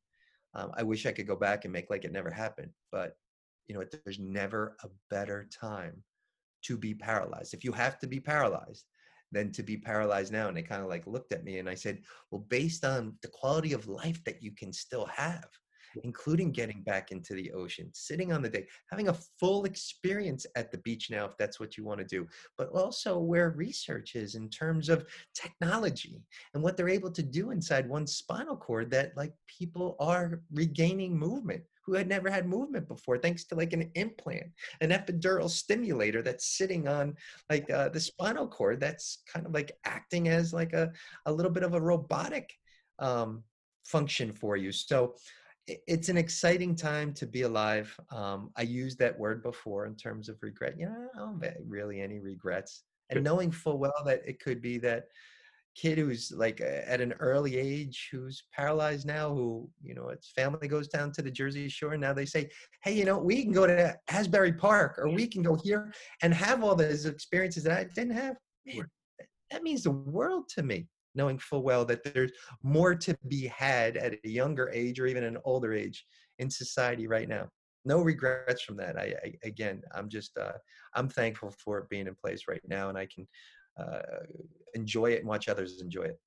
[0.56, 2.72] um, I wish I could go back and make like it never happened.
[2.92, 3.16] But,
[3.68, 6.04] you know, there's never a better time
[6.64, 7.54] to be paralyzed.
[7.54, 8.86] If you have to be paralyzed,
[9.32, 10.48] than to be paralyzed now.
[10.48, 13.30] And they kind of like looked at me and I said, well, based on the
[13.30, 15.48] quality of life that you can still have,
[16.04, 20.72] including getting back into the ocean, sitting on the deck, having a full experience at
[20.72, 22.28] the beach now, if that's what you want to do,
[22.58, 26.22] but also where research is in terms of technology
[26.54, 31.18] and what they're able to do inside one spinal cord that like people are regaining
[31.18, 34.46] movement who had never had movement before thanks to like an implant
[34.82, 37.16] an epidural stimulator that's sitting on
[37.50, 40.92] like uh, the spinal cord that's kind of like acting as like a,
[41.26, 42.54] a little bit of a robotic
[43.00, 43.44] um,
[43.86, 44.72] function for you.
[44.72, 45.16] So
[45.68, 47.96] it's an exciting time to be alive.
[48.12, 51.56] Um, i used that word before in terms of regret you know i don't have
[51.68, 52.84] really any regrets.
[53.10, 55.06] And knowing full well that it could be that
[55.76, 60.68] kid who's like at an early age who's paralyzed now who you know its family
[60.68, 62.50] goes down to the jersey shore and now they say
[62.84, 65.94] hey you know we can go to asbury park or we can go here
[66.24, 68.36] and have all those experiences that i didn't have.
[68.66, 68.86] Man,
[69.50, 72.32] that means the world to me knowing full well that there's
[72.64, 76.06] more to be had at a younger age or even an older age
[76.40, 77.48] in society right now
[77.86, 80.54] no regrets from that i, I again i'm just uh,
[80.96, 83.28] i'm thankful for it being in place right now and i can
[83.80, 84.00] uh,
[84.74, 86.20] enjoy it and watch others enjoy it.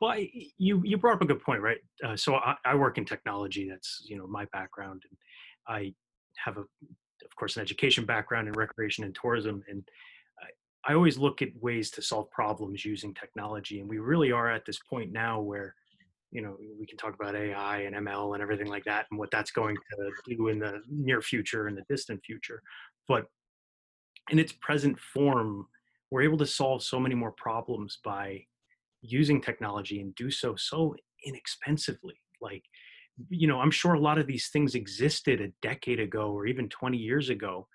[0.00, 1.78] Well, I, you you brought up a good point, right?
[2.04, 3.68] Uh, so I, I, work in technology.
[3.68, 5.18] That's you know my background, and
[5.68, 5.92] I
[6.42, 9.86] have a, of course, an education background in recreation and tourism, and
[10.86, 13.80] I, always look at ways to solve problems using technology.
[13.80, 15.74] And we really are at this point now where,
[16.30, 19.30] you know, we can talk about AI and ML and everything like that, and what
[19.30, 22.62] that's going to do in the near future and the distant future.
[23.08, 23.26] But
[24.30, 25.66] in its present form,
[26.10, 28.44] we're able to solve so many more problems by
[29.04, 30.94] using technology and do so so
[31.26, 32.62] inexpensively like
[33.28, 36.68] you know i'm sure a lot of these things existed a decade ago or even
[36.68, 37.66] 20 years ago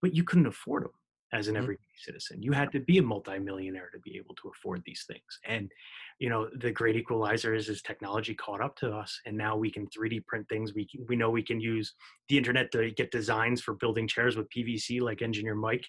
[0.00, 0.90] but you couldn't afford them
[1.32, 1.62] as an mm-hmm.
[1.62, 2.42] everyday citizen.
[2.42, 5.38] You had to be a multimillionaire to be able to afford these things.
[5.46, 5.70] And
[6.18, 9.70] you know the great equalizer is as technology caught up to us and now we
[9.70, 10.74] can 3d print things.
[10.74, 11.94] We can, we know we can use
[12.28, 15.86] the internet to get designs for building chairs with pvc like engineer mike.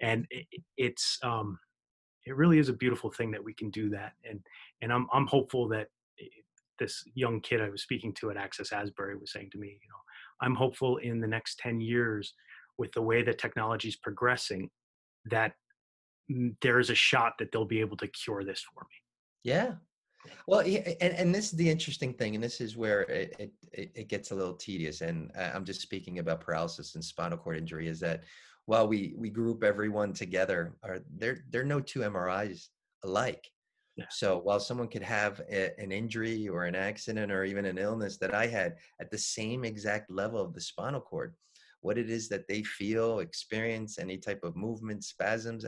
[0.00, 1.58] And it, it's um
[2.26, 4.12] it really is a beautiful thing that we can do that.
[4.28, 4.40] And
[4.82, 5.88] and i'm i'm hopeful that
[6.78, 9.88] this young kid i was speaking to at access asbury was saying to me you
[9.88, 10.00] know
[10.40, 12.34] i'm hopeful in the next 10 years
[12.78, 14.70] with the way that technology is progressing
[15.26, 15.52] that
[16.62, 18.96] there is a shot that they'll be able to cure this for me.
[19.42, 19.74] Yeah.
[20.46, 24.08] Well, and, and this is the interesting thing, and this is where it, it, it
[24.08, 25.00] gets a little tedious.
[25.00, 27.88] And I'm just speaking about paralysis and spinal cord injury.
[27.88, 28.24] Is that
[28.66, 32.68] while we we group everyone together, are there there are no two MRIs
[33.02, 33.48] alike.
[33.96, 34.06] Yeah.
[34.10, 38.18] So while someone could have a, an injury or an accident or even an illness
[38.18, 41.34] that I had at the same exact level of the spinal cord,
[41.80, 45.64] what it is that they feel, experience, any type of movement, spasms,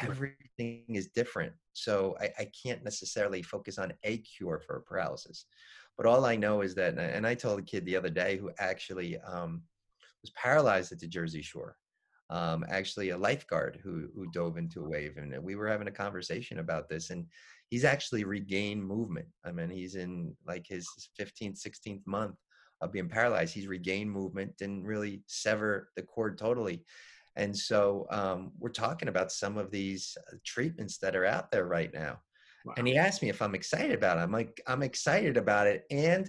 [0.00, 1.52] everything is different.
[1.72, 5.46] So I, I, can't necessarily focus on a cure for paralysis.
[5.96, 8.52] But all I know is that, and I told a kid the other day who
[8.58, 9.62] actually um,
[10.22, 11.76] was paralyzed at the Jersey Shore,
[12.30, 15.92] um, actually a lifeguard who who dove into a wave, and we were having a
[15.92, 17.26] conversation about this, and
[17.68, 19.26] he's actually regained movement.
[19.44, 20.86] I mean, he's in like his
[21.20, 22.36] 15th, 16th month
[22.80, 23.54] of being paralyzed.
[23.54, 26.84] He's regained movement, didn't really sever the cord totally.
[27.36, 31.66] And so um, we're talking about some of these uh, treatments that are out there
[31.66, 32.18] right now.
[32.64, 32.74] Wow.
[32.76, 34.22] And he asked me if I'm excited about it.
[34.22, 35.84] I'm like, I'm excited about it.
[35.90, 36.28] And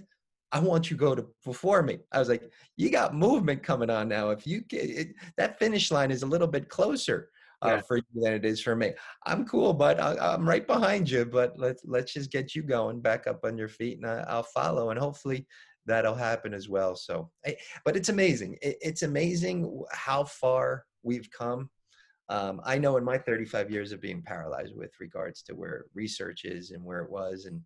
[0.52, 1.98] I want you to go to before me.
[2.12, 4.30] I was like, you got movement coming on now.
[4.30, 7.30] If you get it, that finish line is a little bit closer
[7.62, 7.80] uh, yeah.
[7.86, 8.92] for you than it is for me.
[9.26, 11.24] I'm cool, but I, am right behind you.
[11.24, 14.42] But let's let's just get you going back up on your feet, and I, will
[14.42, 14.90] follow.
[14.90, 15.46] And hopefully,
[15.86, 16.94] that'll happen as well.
[16.94, 17.30] So,
[17.84, 18.58] but it's amazing.
[18.62, 21.70] it's amazing how far we've come.
[22.28, 26.44] Um, I know in my 35 years of being paralyzed with regards to where research
[26.44, 27.60] is and where it was, and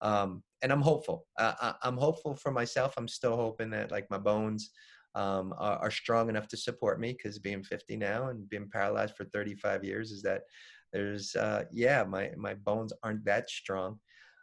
[0.00, 1.26] um, and I'm hopeful.
[1.38, 2.94] Uh, I'm hopeful for myself.
[2.96, 4.70] I'm still hoping that like my bones
[5.14, 9.16] um, are, are, strong enough to support me because being 50 now and being paralyzed
[9.16, 10.42] for 35 years is that
[10.92, 13.98] there's uh, yeah my my bones aren't that strong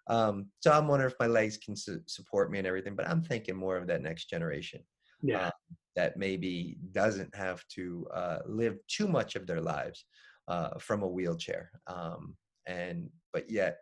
[0.08, 3.22] um, so I'm wondering if my legs can su- support me and everything, but I'm
[3.22, 4.82] thinking more of that next generation.
[5.22, 5.48] Yeah.
[5.48, 5.52] Uh,
[5.96, 10.06] that maybe doesn't have to uh, live too much of their lives
[10.48, 11.70] uh, from a wheelchair.
[11.88, 12.36] Um,
[12.66, 13.78] and, but yet,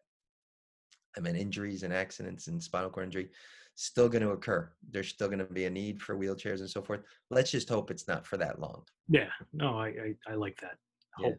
[1.18, 3.30] I mean, injuries and accidents and spinal cord injury
[3.76, 4.70] still going to occur.
[4.92, 7.02] There's still going to be a need for wheelchairs and so forth.
[7.30, 8.84] Let's just hope it's not for that long.
[9.08, 9.30] Yeah.
[9.54, 10.76] No, I, I, I like that.
[11.16, 11.36] Hope, yeah.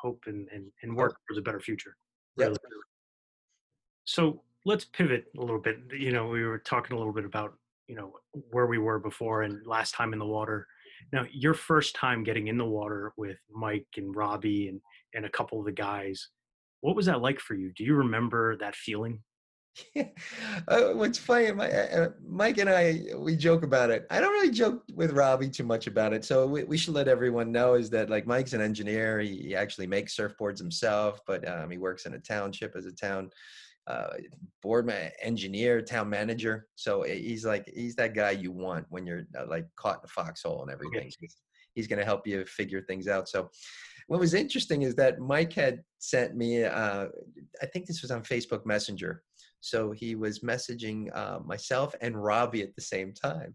[0.00, 1.96] hope and, and, and work towards a better future.
[2.36, 2.58] Yep.
[4.10, 5.78] So let's pivot a little bit.
[5.96, 7.54] You know, we were talking a little bit about,
[7.86, 8.14] you know,
[8.50, 10.66] where we were before and last time in the water.
[11.12, 14.80] Now, your first time getting in the water with Mike and Robbie and,
[15.14, 16.28] and a couple of the guys,
[16.80, 17.72] what was that like for you?
[17.76, 19.22] Do you remember that feeling?
[19.94, 20.08] Yeah.
[20.66, 24.08] Uh, what's funny, my, uh, uh, Mike and I, we joke about it.
[24.10, 26.24] I don't really joke with Robbie too much about it.
[26.24, 29.20] So we, we should let everyone know is that like Mike's an engineer.
[29.20, 32.92] He, he actually makes surfboards himself, but um, he works in a township as a
[32.92, 33.30] town
[33.86, 34.10] uh,
[34.62, 36.68] board man, engineer, town manager.
[36.74, 40.04] So eh, he's like he's that guy you want when you're uh, like caught in
[40.04, 41.10] a foxhole and everything.
[41.18, 41.36] He's,
[41.74, 43.28] he's going to help you figure things out.
[43.28, 43.50] So
[44.08, 46.64] what was interesting is that Mike had sent me.
[46.64, 47.06] Uh,
[47.62, 49.22] I think this was on Facebook Messenger.
[49.60, 53.54] So he was messaging uh, myself and Robbie at the same time.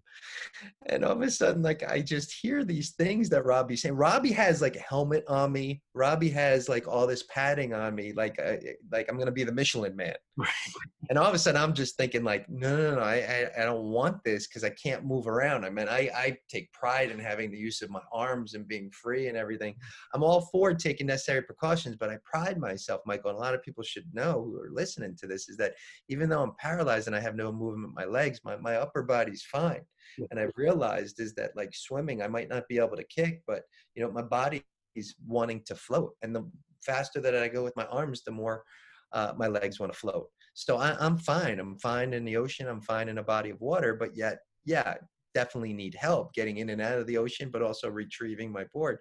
[0.88, 3.96] And all of a sudden, like, I just hear these things that Robbie's saying.
[3.96, 5.82] Robbie has like a helmet on me.
[5.94, 8.14] Robbie has like all this padding on me.
[8.14, 8.58] Like, uh,
[8.92, 10.16] like I'm going to be the Michelin man.
[11.10, 13.66] And all of a sudden, I'm just thinking, like, no, no, no, I, I, I
[13.66, 15.64] don't want this because I can't move around.
[15.64, 18.90] I mean, I, I take pride in having the use of my arms and being
[18.92, 19.76] free and everything.
[20.14, 23.62] I'm all for taking necessary precautions, but I pride myself, Michael, and a lot of
[23.62, 25.76] people should know who are listening to this is that
[26.10, 29.04] even though I'm paralyzed and I have no movement in my legs, my, my upper
[29.04, 29.82] body's fine.
[30.32, 33.64] And I've realized is that like swimming, I might not be able to kick, but
[33.96, 34.64] you know, my body
[34.96, 36.14] is wanting to float.
[36.22, 36.50] And the
[36.86, 38.64] faster that I go with my arms, the more
[39.12, 40.28] uh, my legs want to float.
[40.54, 41.60] So I, I'm fine.
[41.60, 42.68] I'm fine in the ocean.
[42.68, 44.96] I'm fine in a body of water, but yet, yeah,
[45.34, 49.00] definitely need help getting in and out of the ocean, but also retrieving my board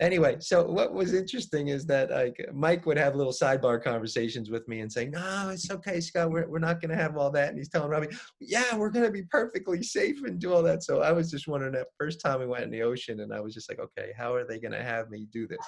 [0.00, 4.66] anyway, so what was interesting is that like Mike would have little sidebar conversations with
[4.68, 6.30] me and say, "No, it's okay, Scott.
[6.30, 8.08] We're we're not going to have all that." And he's telling Robbie,
[8.40, 11.48] "Yeah, we're going to be perfectly safe and do all that." So I was just
[11.48, 14.12] wondering that first time we went in the ocean, and I was just like, "Okay,
[14.16, 15.58] how are they going to have me do this?"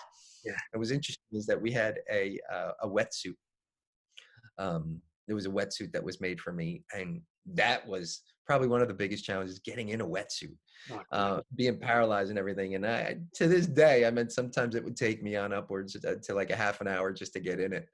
[0.45, 0.57] Yeah.
[0.75, 3.35] It was interesting is that we had a uh, a wetsuit.
[4.59, 7.21] Um, there was a wetsuit that was made for me, and
[7.55, 10.57] that was probably one of the biggest challenges getting in a wetsuit
[11.13, 12.75] uh, being paralyzed and everything.
[12.75, 16.17] And I, to this day, I mean, sometimes it would take me on upwards to,
[16.17, 17.89] to like a half an hour just to get in it,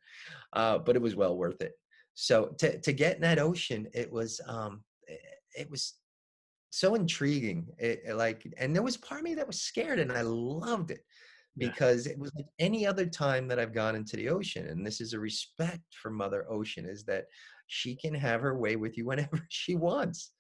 [0.53, 1.73] uh, but it was well worth it.
[2.15, 4.83] So to to get in that ocean, it was um,
[5.57, 5.95] it was
[6.71, 7.67] so intriguing.
[7.79, 10.91] It, it like, and there was part of me that was scared, and I loved
[10.91, 11.01] it
[11.59, 12.13] because yeah.
[12.13, 14.67] it was like any other time that I've gone into the ocean.
[14.69, 17.27] And this is a respect for Mother Ocean is that
[17.67, 20.33] she can have her way with you whenever she wants.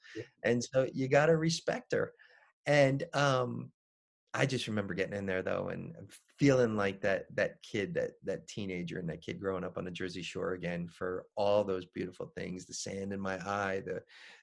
[0.44, 2.12] And so you got to respect her.
[2.66, 3.72] And um
[4.34, 5.94] i just remember getting in there though and
[6.38, 9.90] feeling like that that kid that that teenager and that kid growing up on the
[9.90, 14.00] jersey shore again for all those beautiful things the sand in my eye the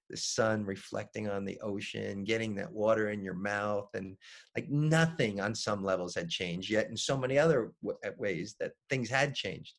[0.09, 4.15] the sun reflecting on the ocean getting that water in your mouth and
[4.55, 8.71] like nothing on some levels had changed yet in so many other w- ways that
[8.89, 9.75] things had changed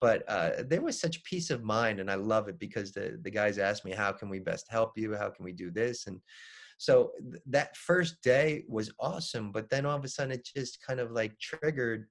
[0.00, 3.30] but uh, there was such peace of mind and i love it because the, the
[3.30, 6.20] guys asked me how can we best help you how can we do this and
[6.78, 10.84] so th- that first day was awesome, but then all of a sudden it just
[10.84, 12.06] kind of like triggered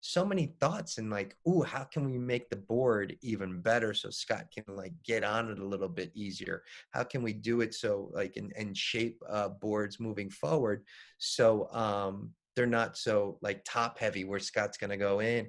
[0.00, 4.08] so many thoughts and like, ooh, how can we make the board even better so
[4.10, 6.62] Scott can like get on it a little bit easier?
[6.92, 10.84] How can we do it so like and, and shape uh, boards moving forward
[11.18, 15.48] so um, they're not so like top heavy where Scott's gonna go in.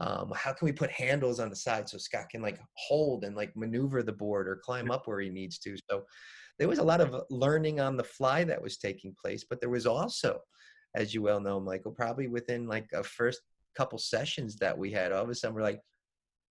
[0.00, 3.36] Um, how can we put handles on the side so Scott can like hold and
[3.36, 5.76] like maneuver the board or climb up where he needs to?
[5.90, 6.04] So
[6.58, 9.68] there was a lot of learning on the fly that was taking place, but there
[9.68, 10.40] was also,
[10.96, 13.42] as you well know, Michael, probably within like a first
[13.76, 15.80] couple sessions that we had, all of a sudden we're like,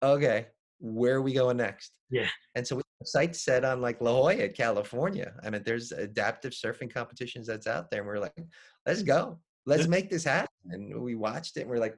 [0.02, 0.46] okay,
[0.78, 1.92] where are we going next?
[2.08, 2.28] Yeah.
[2.54, 5.32] And so we sight set on like La Jolla, California.
[5.42, 8.00] I mean, there's adaptive surfing competitions that's out there.
[8.00, 8.44] And we're like,
[8.86, 9.38] let's go.
[9.66, 10.48] Let's make this happen.
[10.70, 11.96] And we watched it and we're like,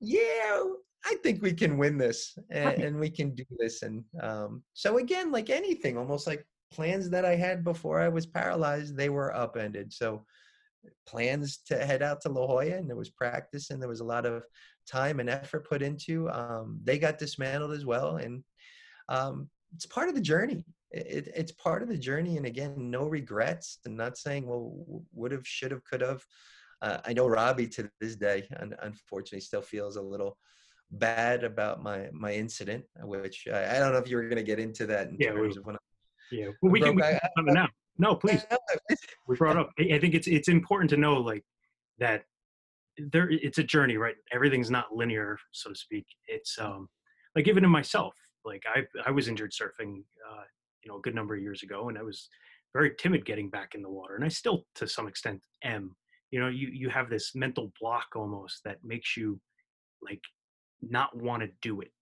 [0.00, 0.62] yeah,
[1.06, 3.82] I think we can win this and, and we can do this.
[3.82, 8.26] And um, so again, like anything, almost like plans that I had before I was
[8.26, 9.92] paralyzed, they were upended.
[9.92, 10.24] So
[11.06, 14.04] plans to head out to La Jolla and there was practice and there was a
[14.04, 14.44] lot of
[14.86, 16.30] time and effort put into.
[16.30, 18.16] Um, they got dismantled as well.
[18.16, 18.42] And
[19.08, 20.64] um, it's part of the journey.
[20.90, 22.36] It, it's part of the journey.
[22.36, 23.78] And again, no regrets.
[23.86, 24.74] I'm not saying, well,
[25.12, 26.22] would have, should have, could have.
[26.84, 28.46] Uh, I know Robbie to this day,
[28.82, 30.36] unfortunately, still feels a little
[30.90, 34.42] bad about my my incident, which I, I don't know if you were going to
[34.42, 35.78] get into that in yeah, terms of when
[36.30, 37.68] yeah, well, we can, we can I, now.
[37.96, 38.44] No, please.
[39.28, 39.70] We brought up.
[39.78, 41.44] I think it's it's important to know like
[42.00, 42.24] that
[42.98, 44.16] there it's a journey, right?
[44.32, 46.04] Everything's not linear, so to speak.
[46.26, 46.88] It's um
[47.36, 50.42] like even in myself, like I I was injured surfing, uh,
[50.82, 52.28] you know, a good number of years ago, and I was
[52.72, 55.94] very timid getting back in the water, and I still to some extent am.
[56.34, 59.38] You know, you you have this mental block almost that makes you
[60.02, 60.20] like
[60.82, 61.92] not want to do it.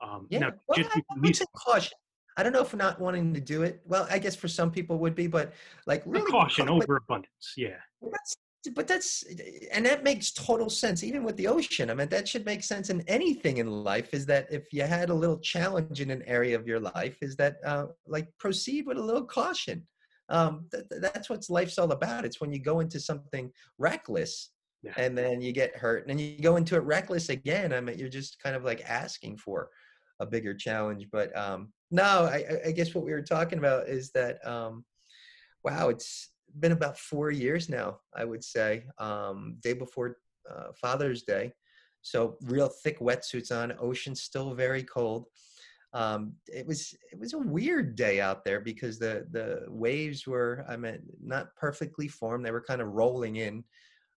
[0.00, 0.78] Um, yeah, now, well,
[1.24, 1.98] just I, caution.
[2.36, 3.80] I don't know if not wanting to do it.
[3.84, 5.54] Well, I guess for some people would be, but
[5.88, 7.54] like really caution over abundance.
[7.56, 7.78] Yeah.
[8.00, 8.36] That's,
[8.76, 9.24] but that's
[9.72, 12.90] and that makes total sense even with the ocean i mean that should make sense
[12.90, 16.58] in anything in life is that if you had a little challenge in an area
[16.58, 19.82] of your life is that uh, like proceed with a little caution
[20.30, 24.50] um, th- that's what life's all about it's when you go into something reckless
[24.82, 24.92] yeah.
[24.96, 27.98] and then you get hurt and then you go into it reckless again i mean
[27.98, 29.68] you're just kind of like asking for
[30.20, 31.08] a bigger challenge.
[31.10, 34.84] But um, no, I, I, guess what we were talking about is that um,
[35.64, 37.98] wow, it's been about four years now.
[38.14, 40.18] I would say um, day before
[40.50, 41.52] uh, Father's Day,
[42.02, 43.74] So real thick wetsuits on.
[43.80, 45.26] Ocean's still very cold.
[45.92, 50.64] Um, it was it was a weird day out there because the the waves were
[50.68, 52.46] I mean not perfectly formed.
[52.46, 53.64] They were kind of rolling in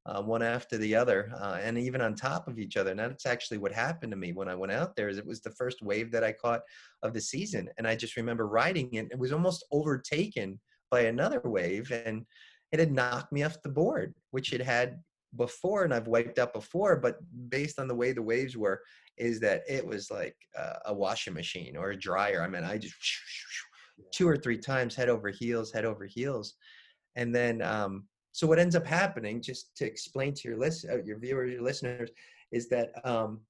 [0.06, 2.92] uh, one after the other, uh, and even on top of each other.
[2.92, 5.10] And that's actually what happened to me when I went out there.
[5.10, 6.62] Is it was the first wave that I caught
[7.02, 9.08] of the season, and I just remember riding it.
[9.12, 10.60] It was almost overtaken
[10.92, 12.26] by another wave, and
[12.72, 15.00] it had knocked me off the board, which it had
[15.36, 16.98] before, and I've wiped out before.
[16.98, 17.18] But
[17.50, 18.82] based on the way the waves were,
[19.18, 22.42] is that it was like uh, a washing machine or a dryer.
[22.42, 22.96] I mean, I just
[24.12, 26.56] two or three times head over heels, head over heels,
[27.16, 31.04] and then um, so what ends up happening, just to explain to your list, uh,
[31.04, 32.10] your viewers, your listeners,
[32.52, 33.42] is that um,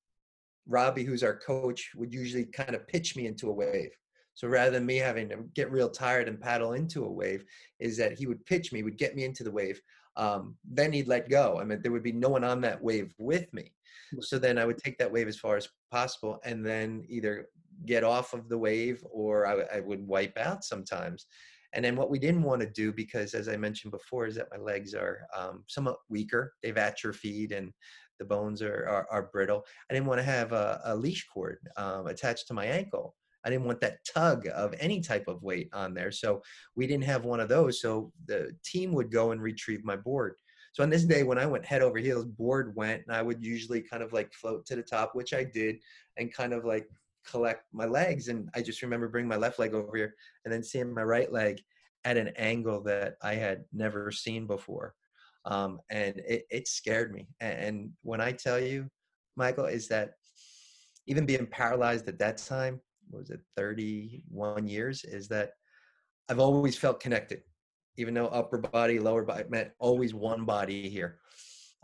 [0.68, 3.91] Robbie, who's our coach, would usually kind of pitch me into a wave.
[4.36, 7.45] So rather than me having to get real tired and paddle into a wave,
[7.80, 9.80] is that he would pitch me, would get me into the wave.
[10.16, 11.59] Um, then he'd let go.
[11.59, 13.72] I mean, there would be no one on that wave with me.
[14.22, 17.47] So then I would take that wave as far as possible, and then either
[17.86, 21.26] get off of the wave or I, I would wipe out sometimes.
[21.74, 24.51] And then what we didn't want to do, because as I mentioned before, is that
[24.51, 26.53] my legs are um, somewhat weaker.
[26.61, 27.72] They've atrophied and
[28.20, 29.66] the bones are, are, are brittle.
[29.89, 33.16] I didn't want to have a, a leash cord um, attached to my ankle.
[33.46, 36.12] I didn't want that tug of any type of weight on there.
[36.12, 36.41] So
[36.76, 37.82] we didn't have one of those.
[37.82, 40.36] So the team would go and retrieve my board.
[40.74, 43.44] So on this day, when I went head over heels, board went, and I would
[43.44, 45.78] usually kind of like float to the top, which I did,
[46.18, 46.88] and kind of like
[47.30, 48.28] collect my legs.
[48.28, 50.16] And I just remember bringing my left leg over here
[50.46, 51.62] and then seeing my right leg
[52.06, 54.96] at an angle that I had never seen before.
[55.46, 57.28] Um, and it, it scared me.
[57.39, 58.89] And, and when I tell you,
[59.36, 60.14] Michael, is that
[61.06, 62.80] even being paralyzed at that time,
[63.12, 65.54] was it 31 years, is that
[66.30, 67.41] I've always felt connected,
[67.97, 71.20] even though upper body, lower body meant always one body here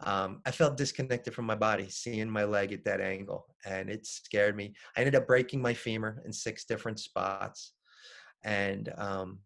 [0.04, 4.06] um, I felt disconnected from my body, seeing my leg at that angle, and it
[4.06, 4.74] scared me.
[4.96, 7.74] I ended up breaking my femur in six different spots,
[8.44, 9.40] and um,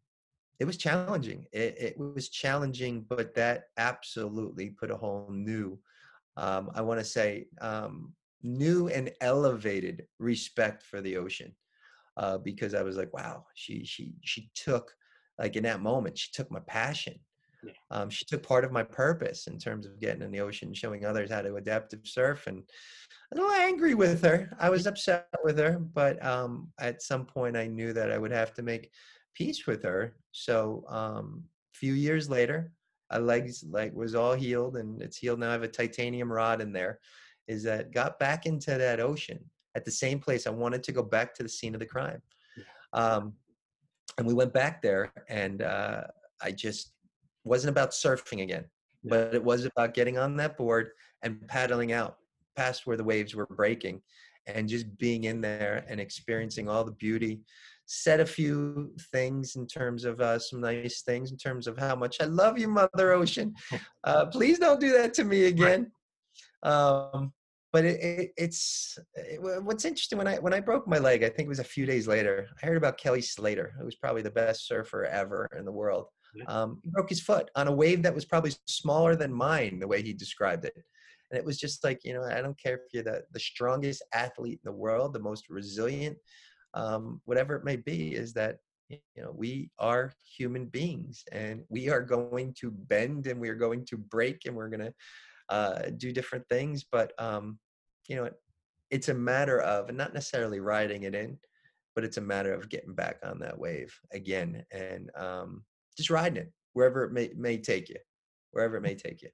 [0.59, 1.47] it was challenging.
[1.51, 5.79] It, it, was challenging, but that absolutely put a whole new,
[6.37, 8.13] um, I want to say, um,
[8.43, 11.55] new and elevated respect for the ocean,
[12.17, 14.93] uh, because I was like, wow, she she she took
[15.39, 17.19] like in that moment, she took my passion
[17.91, 21.05] um, she took part of my purpose in terms of getting in the ocean, showing
[21.05, 22.47] others how to adaptive surf.
[22.47, 24.51] And I was a little angry with her.
[24.59, 28.31] I was upset with her, but um, at some point I knew that I would
[28.31, 28.91] have to make
[29.33, 30.15] peace with her.
[30.31, 31.43] So um,
[31.73, 32.71] a few years later,
[33.11, 35.49] my legs like was all healed and it's healed now.
[35.49, 36.99] I have a titanium rod in there.
[37.47, 39.39] Is that got back into that ocean
[39.75, 42.21] at the same place I wanted to go back to the scene of the crime.
[42.93, 43.33] Um,
[44.17, 46.03] and we went back there and uh,
[46.41, 46.93] I just
[47.43, 48.65] wasn't about surfing again,
[49.03, 50.91] but it was about getting on that board
[51.23, 52.17] and paddling out
[52.55, 54.01] past where the waves were breaking
[54.45, 57.41] and just being in there and experiencing all the beauty.
[57.85, 61.95] Said a few things in terms of uh, some nice things in terms of how
[61.95, 63.53] much i love you mother ocean.
[64.05, 65.89] Uh, please don't do that to me again.
[66.61, 67.31] Um,
[67.73, 71.29] but it, it, it's it, what's interesting when i when i broke my leg i
[71.29, 74.21] think it was a few days later i heard about kelly slater who was probably
[74.21, 76.05] the best surfer ever in the world
[76.47, 79.87] um, he broke his foot on a wave that was probably smaller than mine, the
[79.87, 80.73] way he described it.
[80.75, 84.03] And it was just like, you know, I don't care if you're the, the strongest
[84.13, 86.17] athlete in the world, the most resilient,
[86.73, 88.57] um, whatever it may be, is that,
[88.89, 93.55] you know, we are human beings and we are going to bend and we are
[93.55, 94.93] going to break and we're going to
[95.49, 96.83] uh, do different things.
[96.91, 97.57] But, um,
[98.07, 98.29] you know,
[98.89, 101.37] it's a matter of not necessarily riding it in,
[101.95, 104.63] but it's a matter of getting back on that wave again.
[104.71, 105.63] And, um,
[105.95, 107.97] just riding it wherever it may, may take you,
[108.51, 109.29] wherever it may take you.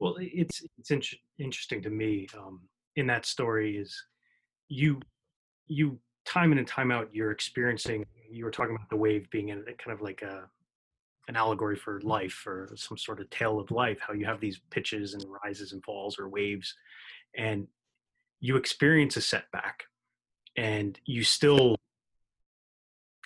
[0.00, 1.02] Well, it's it's in-
[1.38, 2.60] interesting to me um,
[2.96, 4.02] in that story is
[4.68, 5.00] you
[5.66, 8.04] you time in and time out you're experiencing.
[8.30, 10.48] You were talking about the wave being in kind of like a
[11.28, 13.98] an allegory for life or some sort of tale of life.
[14.00, 16.74] How you have these pitches and rises and falls or waves,
[17.36, 17.66] and
[18.40, 19.84] you experience a setback,
[20.56, 21.76] and you still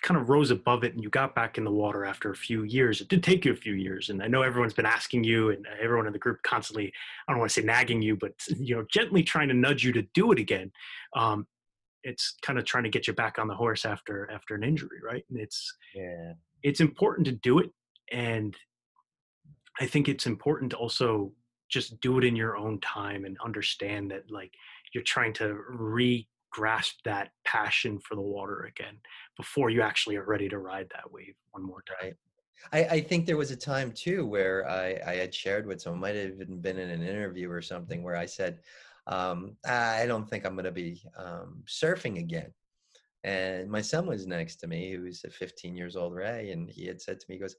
[0.01, 2.63] kind of rose above it and you got back in the water after a few
[2.63, 3.01] years.
[3.01, 4.09] It did take you a few years.
[4.09, 6.93] And I know everyone's been asking you and everyone in the group constantly,
[7.27, 9.91] I don't want to say nagging you, but, you know, gently trying to nudge you
[9.93, 10.71] to do it again.
[11.15, 11.47] Um,
[12.03, 14.99] it's kind of trying to get you back on the horse after, after an injury.
[15.03, 15.25] Right.
[15.29, 16.33] And it's, yeah,
[16.63, 17.71] it's important to do it.
[18.11, 18.55] And
[19.79, 21.33] I think it's important to also
[21.69, 24.53] just do it in your own time and understand that like
[24.93, 28.97] you're trying to re grasp that passion for the water again
[29.37, 32.13] before you actually are ready to ride that wave one more time.
[32.73, 36.01] I, I think there was a time too where I, I had shared with someone,
[36.01, 38.59] might have even been in an interview or something, where I said,
[39.07, 42.53] um, I don't think I'm going to be um, surfing again.
[43.23, 46.69] And my son was next to me, who was a 15 years old, Ray, and
[46.69, 47.55] he had said to me, he goes,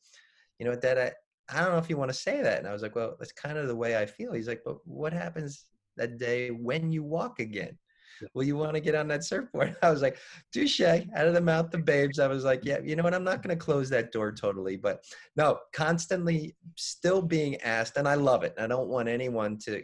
[0.58, 1.12] "You know, Dad, I,
[1.54, 3.32] I don't know if you want to say that." And I was like, "Well, that's
[3.32, 5.66] kind of the way I feel." He's like, "But what happens
[6.00, 7.78] that day when you walk again?"
[8.34, 9.76] Will you want to get on that surfboard?
[9.82, 10.18] I was like,
[10.52, 12.18] touche, out of the mouth of babes.
[12.18, 13.14] I was like, yeah, you know what?
[13.14, 14.76] I'm not going to close that door totally.
[14.76, 15.04] But
[15.36, 18.54] no, constantly still being asked, and I love it.
[18.58, 19.82] I don't want anyone to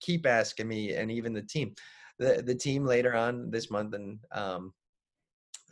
[0.00, 1.74] keep asking me, and even the team.
[2.18, 4.72] The, the team later on this month and um,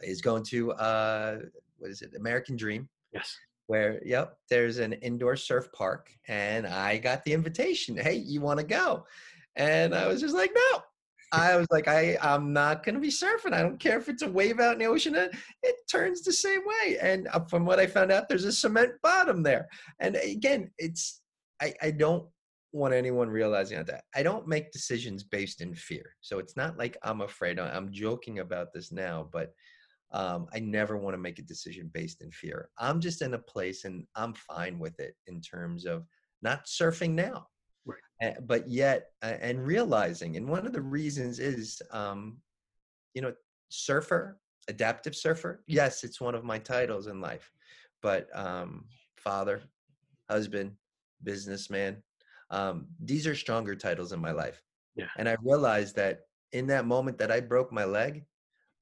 [0.03, 1.39] is going to, uh,
[1.79, 2.89] what is it, American Dream.
[3.13, 3.37] Yes
[3.67, 8.61] where yep there's an indoor surf park and i got the invitation hey you want
[8.61, 9.05] to go
[9.57, 10.83] and i was just like no
[11.35, 13.53] I was like, I, I'm not going to be surfing.
[13.53, 15.15] I don't care if it's a wave out in the ocean.
[15.15, 15.35] It,
[15.91, 16.97] turns the same way.
[17.01, 19.69] And uh, from what I found out, there's a cement bottom there.
[20.01, 21.21] And again, it's,
[21.61, 22.27] I, I don't
[22.73, 24.05] want anyone realizing that.
[24.15, 26.17] I don't make decisions based in fear.
[26.21, 27.61] So it's not like I'm afraid.
[27.61, 29.53] I'm joking about this now, but
[30.13, 32.71] um, I never want to make a decision based in fear.
[32.79, 36.07] I'm just in a place and I'm fine with it in terms of
[36.43, 37.47] not surfing now
[38.47, 42.39] but yet and realizing and one of the reasons is um
[43.15, 43.33] you know
[43.69, 47.51] surfer adaptive surfer yes it's one of my titles in life
[48.03, 48.85] but um
[49.17, 49.63] father
[50.31, 50.73] husband
[51.23, 52.03] businessman
[52.51, 54.63] um these are stronger titles in my life.
[54.97, 55.07] Yeah.
[55.19, 56.21] And i realized that
[56.53, 58.25] in that moment that i broke my leg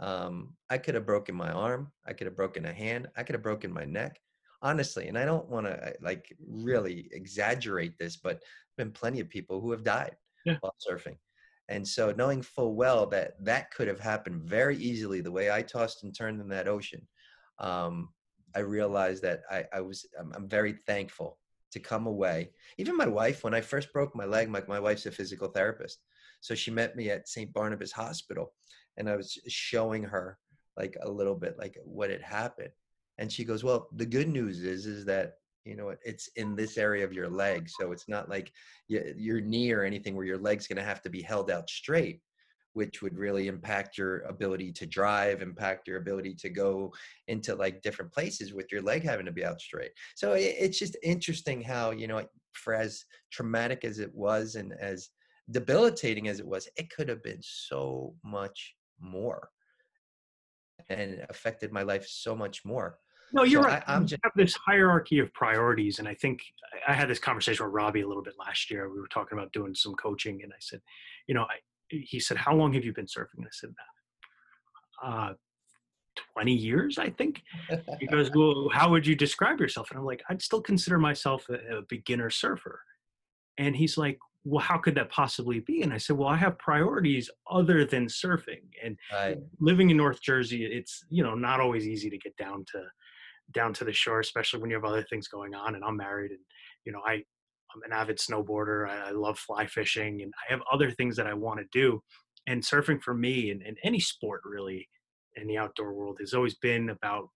[0.01, 3.35] um i could have broken my arm i could have broken a hand i could
[3.35, 4.21] have broken my neck
[4.63, 8.41] honestly and i don't want to like really exaggerate this but
[8.77, 10.57] been plenty of people who have died yeah.
[10.61, 11.17] while surfing.
[11.69, 15.63] And so knowing full well that that could have happened very easily the way i
[15.63, 17.07] tossed and turned in that ocean
[17.59, 18.11] um,
[18.55, 21.39] i realized that i, I was I'm, I'm, very thankful
[21.71, 22.51] to come away.
[22.77, 26.01] Even my wife when i first broke my leg my, my wife's a physical therapist
[26.41, 28.53] so she met me at st barnabas hospital
[28.99, 30.39] and i was showing her
[30.77, 32.73] like a little bit like what had happened
[33.19, 35.35] and she goes well the good news is is that
[35.65, 38.53] you know it's in this area of your leg so it's not like
[38.89, 42.21] your knee or anything where your leg's going to have to be held out straight
[42.75, 46.93] which would really impact your ability to drive impact your ability to go
[47.29, 49.91] into like different places with your leg having to be out straight.
[50.15, 55.11] So it's just interesting how you know for as traumatic as it was and as
[55.51, 59.49] debilitating as it was it could have been so much more
[60.93, 62.99] and affected my life so much more
[63.33, 63.83] no, you're so right.
[63.87, 66.43] I, am just have this hierarchy of priorities, and I think
[66.87, 68.93] I had this conversation with Robbie a little bit last year.
[68.93, 70.81] We were talking about doing some coaching, and I said,
[71.27, 71.57] you know, I,
[71.89, 73.71] he said, "How long have you been surfing?" And I said,
[75.03, 75.33] uh,
[76.35, 77.43] 20 years, I think.
[77.99, 79.91] He goes, Well, how would you describe yourself?
[79.91, 82.81] And I'm like, I'd still consider myself a, a, beginner surfer.
[83.57, 85.83] And he's like, Well, how could that possibly be?
[85.83, 88.63] And I said, Well, I have priorities other than surfing.
[88.83, 89.39] And right.
[89.61, 92.83] living in North Jersey, it's, you know, not always easy to get down to
[93.53, 95.75] down to the shore, especially when you have other things going on.
[95.75, 96.41] And I'm married, and
[96.85, 97.23] you know, I
[97.75, 98.89] I'm an avid snowboarder.
[98.89, 102.03] I, I love fly fishing, and I have other things that I want to do.
[102.47, 104.89] And surfing for me, and, and any sport really
[105.37, 107.29] in the outdoor world, has always been about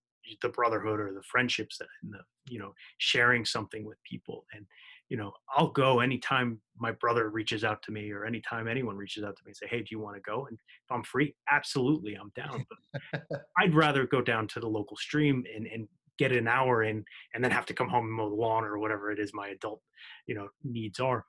[0.42, 4.66] the brotherhood or the friendships that, and the you know sharing something with people and
[5.08, 9.24] you know i'll go anytime my brother reaches out to me or anytime anyone reaches
[9.24, 10.46] out to me and say hey do you want to go?
[10.46, 12.66] And if i'm free absolutely i'm down
[13.12, 13.22] but
[13.58, 15.88] i'd rather go down to the local stream and, and
[16.18, 17.04] get an hour in
[17.34, 19.48] and then have to come home and mow the lawn or whatever it is my
[19.48, 19.80] adult
[20.26, 21.24] you know needs are.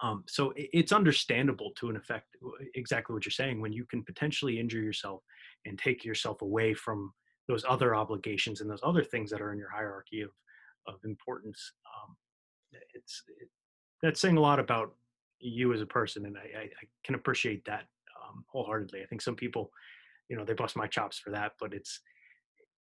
[0.00, 2.36] Um, so it's understandable to an effect
[2.74, 5.22] exactly what you're saying when you can potentially injure yourself
[5.66, 7.12] and take yourself away from
[7.48, 10.30] those other obligations and those other things that are in your hierarchy of
[10.86, 12.16] of importance um,
[12.94, 13.48] it's it,
[14.02, 14.94] that's saying a lot about
[15.40, 17.84] you as a person and i, I, I can appreciate that
[18.22, 19.70] um, wholeheartedly i think some people
[20.28, 22.00] you know they bust my chops for that but it's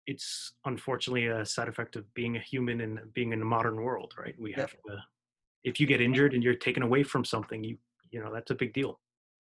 [0.07, 4.13] it's unfortunately a side effect of being a human and being in the modern world,
[4.17, 4.36] right?
[4.39, 4.97] We have to,
[5.63, 7.78] if you get injured and you're taken away from something, you,
[8.11, 8.99] you know, that's a big deal.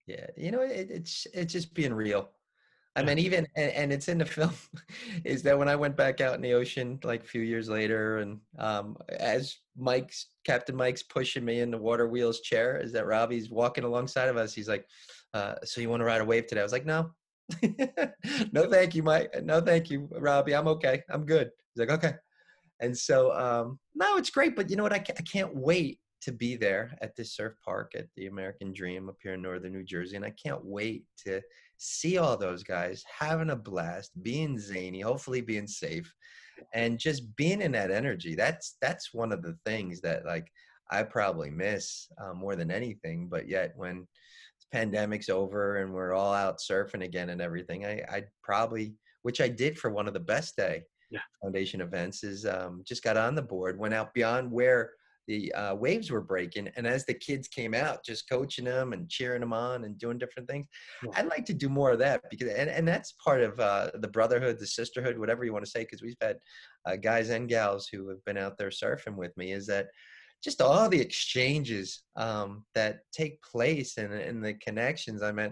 [0.08, 0.28] Yeah.
[0.38, 2.30] You know, it, it's, it's just being real.
[2.98, 4.54] I mean, even, and, and, it's in the film
[5.26, 8.20] is that when I went back out in the ocean, like a few years later,
[8.20, 13.06] and um, as Mike's, Captain Mike's pushing me in the water wheels chair, is that
[13.06, 14.54] Robbie's walking alongside of us.
[14.54, 14.86] He's like,
[15.34, 16.62] uh, so you want to ride a wave today?
[16.62, 17.12] I was like, no,
[18.54, 19.44] no, thank you, Mike.
[19.44, 20.56] No, thank you, Robbie.
[20.56, 21.04] I'm okay.
[21.10, 21.50] I'm good.
[21.74, 22.16] He's like, okay.
[22.80, 24.56] And so, um, no, it's great.
[24.56, 24.94] But you know what?
[24.94, 28.74] I can't, I can't wait to be there at this surf park at the American
[28.74, 30.16] Dream up here in northern New Jersey.
[30.16, 31.42] And I can't wait to
[31.78, 36.12] see all those guys having a blast, being zany, hopefully being safe,
[36.74, 38.36] and just being in that energy.
[38.36, 40.48] That's that's one of the things that like
[40.92, 43.28] I probably miss uh, more than anything.
[43.28, 44.08] But yet, when
[44.62, 49.42] the pandemic's over and we're all out surfing again and everything, I, I'd probably, which
[49.42, 51.20] I did for one of the best day Yeah.
[51.42, 54.92] foundation events, is um, just got on the board, went out beyond where
[55.28, 59.10] the uh, waves were breaking, and as the kids came out, just coaching them and
[59.10, 60.68] cheering them on and doing different things.
[61.04, 61.12] Yeah.
[61.16, 64.08] I'd like to do more of that because, and, and that's part of uh, the
[64.08, 66.38] brotherhood, the sisterhood, whatever you want to say, because we've had
[66.86, 69.52] uh, guys and gals who have been out there surfing with me.
[69.52, 69.88] Is that
[70.46, 75.24] just all the exchanges um, that take place and, and the connections.
[75.24, 75.52] I mean,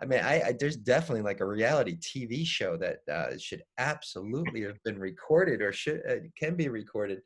[0.00, 4.62] I mean, I, I there's definitely like a reality TV show that uh, should absolutely
[4.62, 7.20] have been recorded or should uh, can be recorded.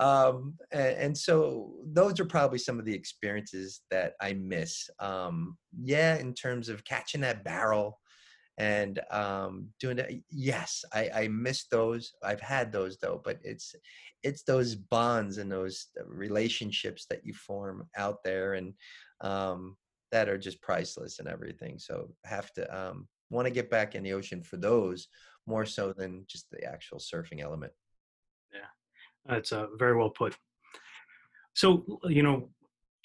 [0.00, 4.88] Um, and, and so those are probably some of the experiences that I miss.
[4.98, 8.00] Um, yeah, in terms of catching that barrel
[8.60, 10.10] and um, doing that.
[10.30, 12.12] Yes, I, I miss those.
[12.22, 13.74] I've had those though, but it's
[14.22, 18.74] it's those bonds and those relationships that you form out there and
[19.22, 19.76] um,
[20.12, 21.78] that are just priceless and everything.
[21.78, 25.08] So have to um, want to get back in the ocean for those
[25.46, 27.72] more so than just the actual surfing element.
[29.26, 30.36] That's uh, very well put.
[31.54, 32.48] So, you know,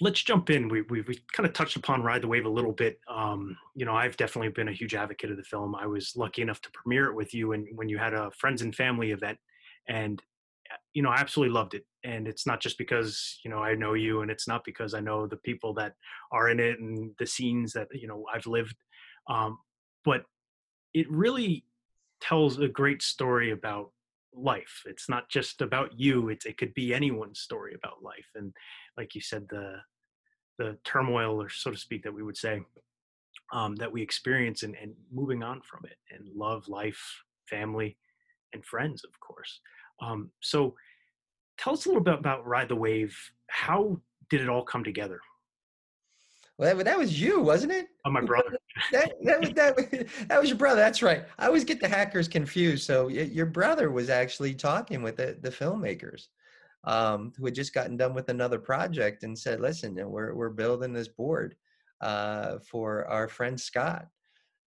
[0.02, 0.68] let's jump in.
[0.70, 3.00] We, we, we kind of touched upon Ride the Wave a little bit.
[3.08, 5.76] Um, you know, I've definitely been a huge advocate of the film.
[5.76, 8.62] I was lucky enough to premiere it with you and when you had a friends
[8.62, 9.38] and family event.
[9.88, 10.22] And,
[10.72, 11.86] uh, you know, I absolutely loved it.
[12.04, 15.00] And it's not just because, you know, I know you and it's not because I
[15.00, 15.94] know the people that
[16.32, 18.76] are in it and the scenes that, you know, I've lived.
[19.30, 19.58] Um,
[20.04, 20.26] but
[20.94, 21.66] it really
[22.22, 23.92] tells a great story about
[24.36, 24.84] life.
[24.86, 28.54] It's not just about you it's, it could be anyone's story about life and
[28.98, 29.76] like you said the
[30.58, 32.62] the turmoil or so to speak that we would say
[33.52, 37.02] um, that we experience and, and moving on from it and love life
[37.50, 37.98] family
[38.54, 39.60] and friends of course.
[40.02, 40.76] Um, so
[41.58, 43.18] tell us a little bit about ride the wave.
[43.50, 45.20] How did it all come together
[46.58, 47.88] Well, that, that was you, wasn't it?
[48.06, 48.58] oh my brother
[48.92, 49.86] that, that, was, that, was,
[50.28, 50.80] that was your brother.
[50.80, 51.24] That's right.
[51.38, 52.86] I always get the hackers confused.
[52.86, 56.28] So your brother was actually talking with the, the filmmakers
[56.86, 60.94] um, who had just gotten done with another project and said, listen, we're, we're building
[60.94, 61.56] this board
[62.02, 64.08] uh, for our friend Scott.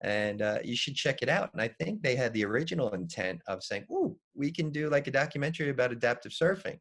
[0.02, 1.52] And uh, you should check it out.
[1.54, 5.08] And I think they had the original intent of saying, "Ooh, we can do like
[5.08, 6.80] a documentary about adaptive surfing."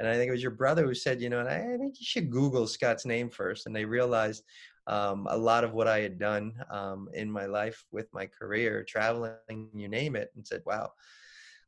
[0.00, 2.06] And I think it was your brother who said, "You know, and I think you
[2.06, 3.66] should Google Scott's name first.
[3.66, 4.42] And they realized
[4.86, 8.84] um, a lot of what I had done um, in my life with my career,
[8.88, 10.90] traveling, you name it, and said, wow,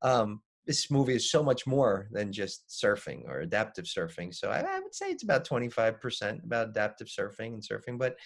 [0.03, 4.35] um, this movie is so much more than just surfing or adaptive surfing.
[4.35, 7.99] So I, I would say it's about 25% about adaptive surfing and surfing.
[7.99, 8.17] But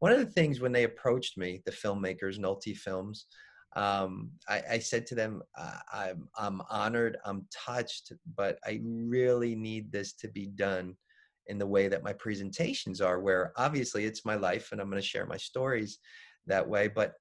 [0.00, 3.26] one of the things when they approached me, the filmmakers, Nolte Films,
[3.74, 5.42] um, I, I, said to them,
[5.92, 10.94] I'm, I'm honored, I'm touched, but I really need this to be done
[11.46, 15.00] in the way that my presentations are, where obviously it's my life and I'm going
[15.00, 15.98] to share my stories
[16.46, 16.88] that way.
[16.88, 17.14] But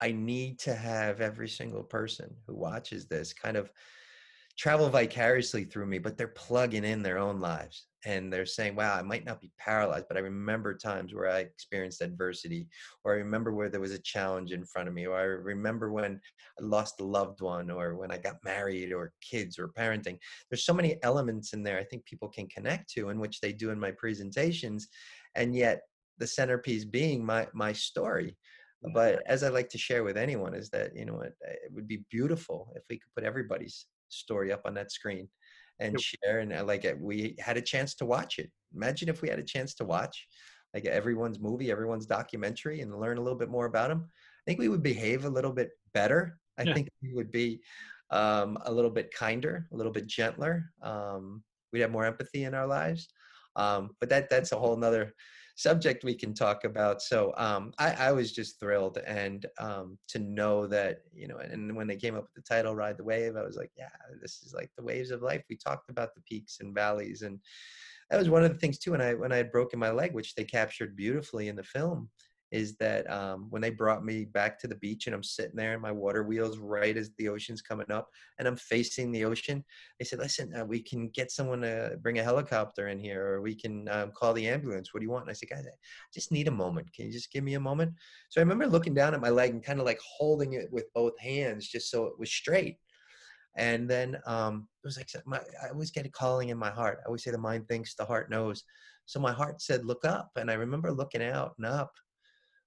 [0.00, 3.70] I need to have every single person who watches this kind of
[4.58, 8.96] travel vicariously through me, but they're plugging in their own lives and they're saying, wow,
[8.96, 12.68] I might not be paralyzed, but I remember times where I experienced adversity,
[13.04, 15.90] or I remember where there was a challenge in front of me, or I remember
[15.90, 16.20] when
[16.58, 20.18] I lost a loved one, or when I got married, or kids, or parenting.
[20.48, 23.52] There's so many elements in there I think people can connect to, in which they
[23.52, 24.86] do in my presentations,
[25.34, 25.80] and yet
[26.18, 28.36] the centerpiece being my my story
[28.84, 28.94] mm-hmm.
[28.94, 31.86] but as i like to share with anyone is that you know it, it would
[31.86, 35.28] be beautiful if we could put everybody's story up on that screen
[35.78, 36.00] and yep.
[36.00, 38.50] share and uh, like uh, we had a chance to watch it.
[38.74, 40.26] Imagine if we had a chance to watch
[40.74, 44.58] like everyone's movie everyone's documentary and learn a little bit more about them i think
[44.58, 46.38] we would behave a little bit better.
[46.58, 46.74] I yeah.
[46.74, 47.60] think we would be
[48.10, 50.70] um, a little bit kinder a little bit gentler.
[50.82, 51.42] Um,
[51.72, 53.08] we'd have more empathy in our lives.
[53.56, 55.14] Um, but that that's a whole nother
[55.56, 57.00] subject we can talk about.
[57.00, 61.74] So um, I, I, was just thrilled and um, to know that, you know, and
[61.74, 63.88] when they came up with the title Ride the Wave, I was like, yeah,
[64.20, 65.42] this is like the waves of life.
[65.48, 67.22] We talked about the peaks and valleys.
[67.22, 67.40] And
[68.10, 68.90] that was one of the things too.
[68.90, 72.10] When I, when I had broken my leg, which they captured beautifully in the film,
[72.56, 75.74] is that um, when they brought me back to the beach and I'm sitting there
[75.74, 79.62] and my water wheels right as the ocean's coming up and I'm facing the ocean,
[79.98, 83.42] they said, listen, uh, we can get someone to bring a helicopter in here or
[83.42, 84.94] we can um, call the ambulance.
[84.94, 85.24] What do you want?
[85.24, 85.76] And I said, guys, I
[86.14, 86.90] just need a moment.
[86.94, 87.92] Can you just give me a moment?
[88.30, 90.90] So I remember looking down at my leg and kind of like holding it with
[90.94, 92.78] both hands just so it was straight.
[93.58, 97.00] And then um, it was like, my, I always get a calling in my heart.
[97.02, 98.64] I always say the mind thinks, the heart knows.
[99.04, 100.30] So my heart said, look up.
[100.36, 101.92] And I remember looking out and up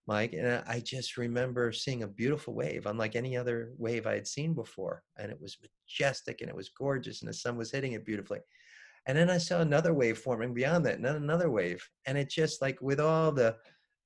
[0.10, 0.34] Mike.
[0.34, 4.56] And I just remember seeing a beautiful wave, unlike any other wave I had seen
[4.56, 5.04] before.
[5.18, 8.40] And it was majestic and it was gorgeous, and the sun was hitting it beautifully.
[9.06, 11.88] And then I saw another wave forming beyond that, and then another wave.
[12.08, 13.56] And it just like with all the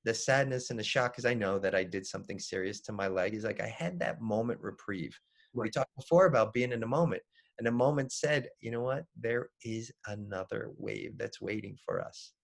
[0.04, 3.08] the sadness and the shock because I know that I did something serious to my
[3.08, 5.18] leg is like I had that moment reprieve.
[5.54, 5.64] Right.
[5.64, 7.22] We talked before about being in the moment,
[7.56, 9.04] and the moment said, you know what?
[9.18, 12.34] There is another wave that's waiting for us.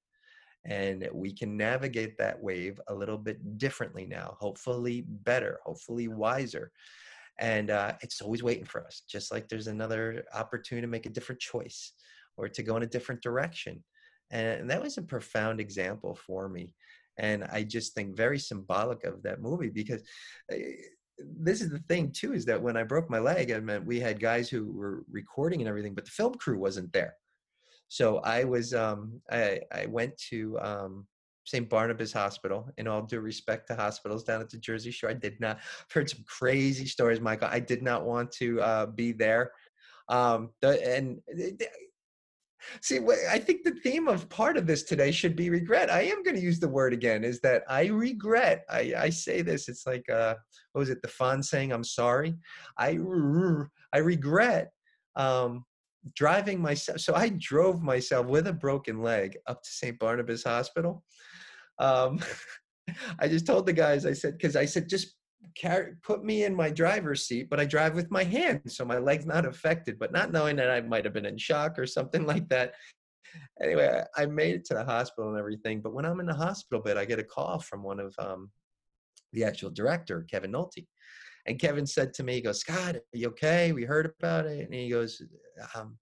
[0.65, 6.71] And we can navigate that wave a little bit differently now, hopefully better, hopefully wiser.
[7.39, 11.11] And uh, it's always waiting for us, just like there's another opportunity to make a
[11.11, 11.93] different choice
[12.37, 13.83] or to go in a different direction.
[14.31, 16.75] And that was a profound example for me
[17.21, 20.03] and i just think very symbolic of that movie because
[20.51, 20.73] eh,
[21.39, 24.01] this is the thing too is that when i broke my leg i mean we
[24.01, 27.15] had guys who were recording and everything but the film crew wasn't there
[27.91, 31.07] so i was um i i went to um
[31.47, 31.69] St.
[31.69, 32.71] Barnabas Hospital.
[32.79, 35.57] In all due respect to hospitals down at the Jersey Shore, I did not.
[35.81, 37.49] I've heard some crazy stories, Michael.
[37.51, 39.51] I did not want to uh, be there.
[40.09, 41.67] Um, the, and eh,
[42.83, 42.99] See,
[43.31, 45.91] I think the theme of part of this today should be regret.
[45.91, 47.25] I am going to use the word again.
[47.25, 48.65] Is that I regret?
[48.69, 49.69] I, I say this.
[49.69, 50.35] It's like uh,
[50.73, 51.01] what was it?
[51.03, 52.35] The Fonz saying, "I'm sorry."
[52.77, 52.99] I
[53.93, 54.73] I regret
[55.17, 55.65] um,
[56.15, 57.01] driving myself.
[57.01, 59.99] So I drove myself with a broken leg up to St.
[59.99, 61.03] Barnabas Hospital.
[61.79, 62.21] Um,
[63.19, 64.07] I just told the guys.
[64.07, 65.17] I said because I said just
[65.57, 68.99] carry, put me in my driver's seat, but I drive with my hands, so my
[68.99, 69.99] leg's not affected.
[69.99, 72.75] But not knowing that I might have been in shock or something like that.
[73.63, 75.81] Anyway, I, I made it to the hospital and everything.
[75.81, 78.51] But when I'm in the hospital bed, I get a call from one of um,
[79.33, 80.87] the actual director, Kevin Nolte.
[81.47, 83.73] And Kevin said to me, he goes, Scott, are you okay?
[83.73, 84.65] We heard about it.
[84.65, 85.23] And he goes,
[85.75, 85.97] um,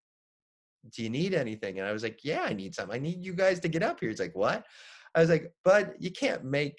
[0.93, 1.79] do you need anything?
[1.79, 2.91] And I was like, yeah, I need some.
[2.91, 4.09] I need you guys to get up here.
[4.09, 4.65] He's like, what?
[5.15, 6.79] I was like, but you can't make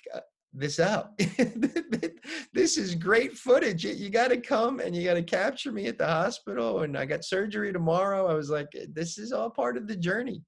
[0.53, 1.17] this up.
[2.53, 3.85] this is great footage.
[3.85, 6.81] You got to come and you got to capture me at the hospital.
[6.81, 8.27] And I got surgery tomorrow.
[8.27, 10.43] I was like, this is all part of the journey.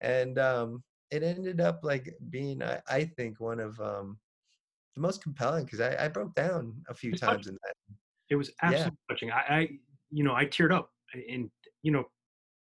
[0.00, 4.18] And um, it ended up like being, I, I think, one of um,
[4.94, 7.74] the most compelling because I, I, broke down a few times in that.
[8.28, 9.14] It was absolutely yeah.
[9.14, 9.30] touching.
[9.30, 9.68] I, I,
[10.10, 11.50] you know, I teared up and,
[11.82, 12.04] you know,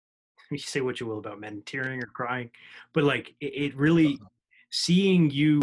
[0.50, 2.50] you say what you will about men tearing or crying,
[2.94, 4.28] but like it, it really, uh-huh.
[4.70, 5.60] seeing you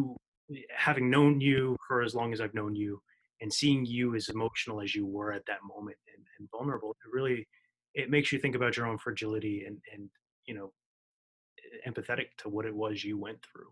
[0.73, 3.01] having known you for as long as I've known you
[3.41, 7.11] and seeing you as emotional as you were at that moment and, and vulnerable, it
[7.11, 7.47] really
[7.93, 10.09] it makes you think about your own fragility and and
[10.45, 10.71] you know
[11.85, 13.67] empathetic to what it was you went through.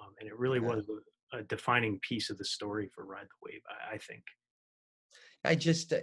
[0.00, 0.68] Um, and it really yeah.
[0.68, 0.84] was
[1.32, 4.22] a, defining piece of the story for Ride the Wave, I, I think.
[5.44, 5.98] I just, uh,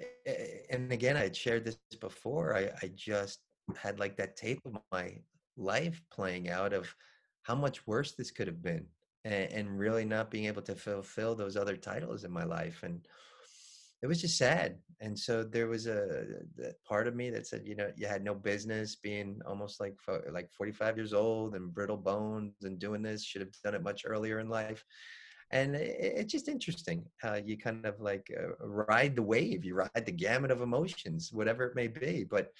[0.69, 2.55] and again, I had shared this before.
[2.55, 3.39] I, I just
[3.75, 5.17] had like that tape of my
[5.57, 6.93] life playing out of
[7.43, 8.85] how much worse this could have been
[9.25, 13.07] and, and really not being able to fulfill those other titles in my life and
[14.01, 16.25] it was just sad and so there was a,
[16.63, 19.95] a, part of me that said you know you had no business being almost like
[20.31, 24.03] like 45 years old and brittle bones and doing this should have done it much
[24.05, 24.83] earlier in life.
[25.51, 29.75] And it, it's just interesting how you kind of like uh, ride the wave you
[29.75, 32.51] ride the gamut of emotions whatever it may be but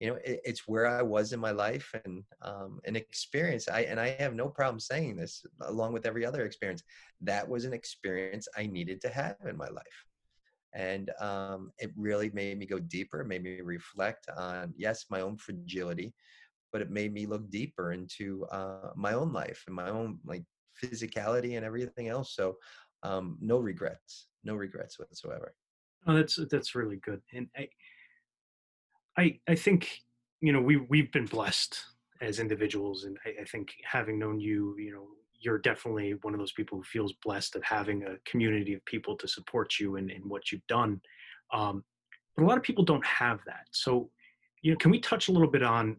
[0.00, 3.82] you know it, it's where i was in my life and um, an experience i
[3.82, 6.82] and i have no problem saying this along with every other experience
[7.20, 10.04] that was an experience i needed to have in my life
[10.74, 15.36] and um, it really made me go deeper made me reflect on yes my own
[15.36, 16.12] fragility
[16.72, 20.42] but it made me look deeper into uh, my own life and my own like
[20.82, 22.56] physicality and everything else so
[23.02, 25.54] um, no regrets no regrets whatsoever.
[26.06, 27.68] Oh that's that's really good and I,
[29.16, 30.00] I I think
[30.40, 31.82] you know we we've been blessed
[32.20, 35.06] as individuals, and I, I, think having known you, you know,
[35.44, 39.16] you're definitely one of those people who feels blessed of having a community of people
[39.16, 41.00] to support you in, in what you've done.
[41.52, 41.84] Um,
[42.36, 43.66] but a lot of people don't have that.
[43.70, 44.10] So,
[44.62, 45.96] you know, can we touch a little bit on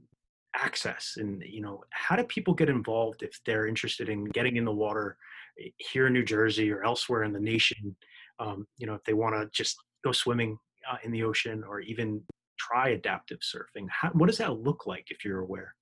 [0.58, 4.64] access and you know how do people get involved if they're interested in getting in
[4.64, 5.18] the water
[5.62, 7.96] eh, here in New Jersey or elsewhere in the nation?
[8.40, 10.58] Um, you know, if they want to just go swimming
[10.90, 12.22] uh, in the ocean or even
[12.58, 13.88] try adaptive surfing?
[13.90, 15.76] How, what does that look like if you're aware?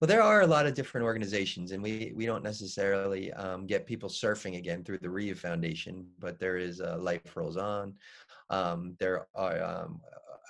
[0.00, 3.84] Well, there are a lot of different organizations, and we, we don't necessarily um, get
[3.84, 7.94] people surfing again through the Reeve Foundation, but there is uh, Life Rolls On.
[8.48, 10.00] Um, there are um,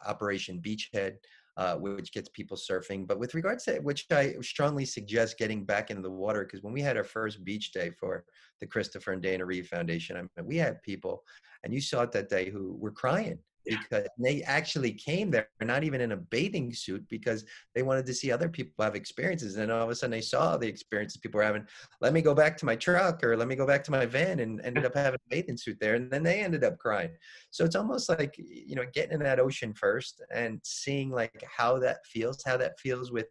[0.06, 1.14] Operation Beachhead,
[1.56, 3.06] uh, which gets people surfing.
[3.06, 6.74] But with regards to which I strongly suggest getting back into the water, because when
[6.74, 8.26] we had our first beach day for
[8.60, 11.24] the Christopher and Dana Reeve Foundation, I mean, we had people,
[11.64, 13.38] and you saw it that day, who were crying
[13.68, 17.44] because they actually came there not even in a bathing suit because
[17.74, 20.56] they wanted to see other people have experiences and all of a sudden they saw
[20.56, 21.66] the experiences people were having
[22.00, 24.40] let me go back to my truck or let me go back to my van
[24.40, 27.10] and ended up having a bathing suit there and then they ended up crying
[27.50, 31.78] so it's almost like you know getting in that ocean first and seeing like how
[31.78, 33.26] that feels how that feels with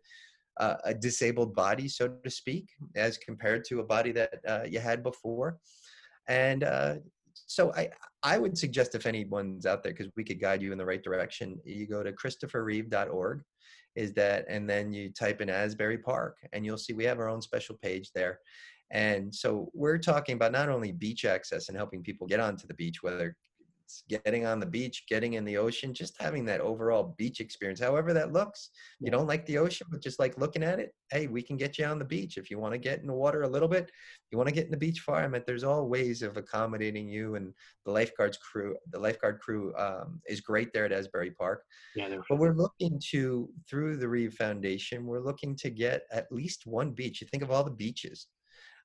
[0.59, 4.79] uh, a disabled body, so to speak, as compared to a body that uh, you
[4.79, 5.57] had before.
[6.27, 6.95] And uh,
[7.33, 7.89] so I,
[8.27, 11.01] I would suggest if anyone's out there, because we could guide you in the right
[11.01, 13.41] direction, you go to christopherreeve.org
[13.95, 17.29] is that, and then you type in Asbury Park and you'll see we have our
[17.29, 18.39] own special page there.
[18.91, 22.73] And so we're talking about not only beach access and helping people get onto the
[22.73, 23.33] beach, whether
[24.09, 28.13] getting on the beach, getting in the ocean, just having that overall beach experience, however
[28.13, 28.69] that looks.
[28.99, 31.77] You don't like the ocean, but just like looking at it, hey, we can get
[31.77, 32.37] you on the beach.
[32.37, 33.91] If you want to get in the water a little bit,
[34.31, 35.23] you want to get in the beach far.
[35.23, 37.53] I mean, there's all ways of accommodating you and
[37.85, 38.75] the lifeguards crew.
[38.91, 41.63] The lifeguard crew um, is great there at Asbury Park.
[41.95, 46.65] Yeah, but we're looking to, through the Reeve Foundation, we're looking to get at least
[46.65, 47.21] one beach.
[47.21, 48.27] You think of all the beaches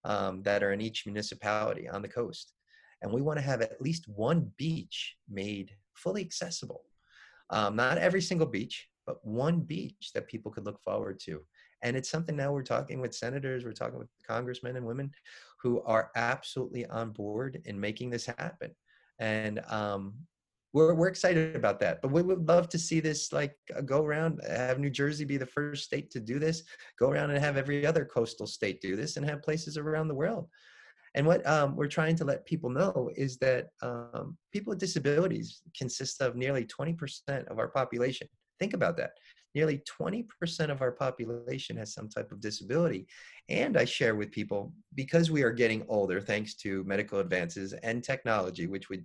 [0.05, 2.55] um, that are in each municipality on the coast
[3.03, 6.83] and we want to have at least one beach made fully accessible.
[7.51, 11.43] Um, not every single beach, but one beach that people could look forward to.
[11.83, 15.11] And it's something now we're talking with senators, we're talking with congressmen and women
[15.61, 18.71] who are absolutely on board in making this happen.
[19.19, 20.15] And um,
[20.73, 22.01] we're, we're excited about that.
[22.01, 25.37] But we would love to see this like uh, go around, have New Jersey be
[25.37, 26.63] the first state to do this,
[26.99, 30.15] go around and have every other coastal state do this, and have places around the
[30.15, 30.49] world
[31.15, 35.61] and what um, we're trying to let people know is that um, people with disabilities
[35.77, 38.29] consist of nearly 20% of our population.
[38.59, 39.13] Think about that.
[39.55, 40.27] Nearly 20%
[40.71, 43.07] of our population has some type of disability.
[43.51, 48.03] And I share with people because we are getting older, thanks to medical advances and
[48.03, 49.03] technology, which we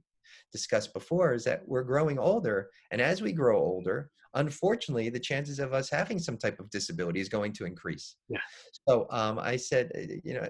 [0.54, 2.70] discussed before, is that we're growing older.
[2.92, 7.20] And as we grow older, unfortunately, the chances of us having some type of disability
[7.20, 8.16] is going to increase.
[8.30, 8.40] Yeah.
[8.88, 9.92] So um, I said,
[10.24, 10.48] you know,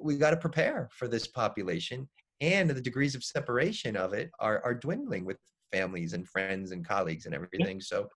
[0.00, 2.08] we got to prepare for this population
[2.40, 5.38] and the degrees of separation of it are, are dwindling with
[5.72, 7.80] families and friends and colleagues and everything.
[7.80, 8.08] So,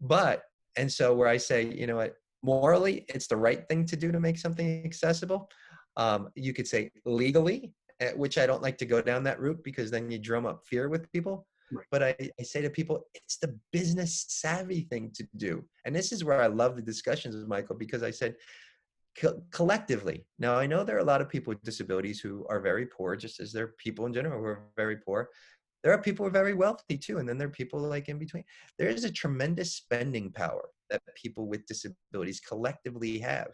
[0.00, 0.42] but,
[0.76, 4.12] and so where I say, you know what, morally, it's the right thing to do
[4.12, 5.48] to make something accessible.
[5.96, 9.62] Um, you could say legally, eh, which I don't like to go down that route
[9.64, 11.46] because then you drum up fear with people.
[11.72, 11.86] Right.
[11.90, 15.64] But I, I say to people, it's the business savvy thing to do.
[15.84, 18.34] And this is where I love the discussions with Michael because I said,
[19.20, 20.26] co- collectively.
[20.38, 23.16] Now, I know there are a lot of people with disabilities who are very poor,
[23.16, 25.28] just as there are people in general who are very poor.
[25.82, 28.18] There are people who are very wealthy too, and then there are people like in
[28.18, 28.44] between.
[28.78, 33.50] There is a tremendous spending power that people with disabilities collectively have.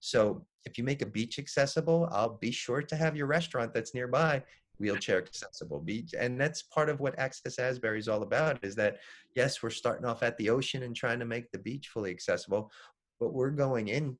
[0.00, 3.94] So, if you make a beach accessible, I'll be sure to have your restaurant that's
[3.94, 4.42] nearby
[4.78, 8.98] wheelchair accessible beach and that's part of what access asbury is all about is that
[9.34, 12.70] yes we're starting off at the ocean and trying to make the beach fully accessible
[13.18, 14.16] but we're going in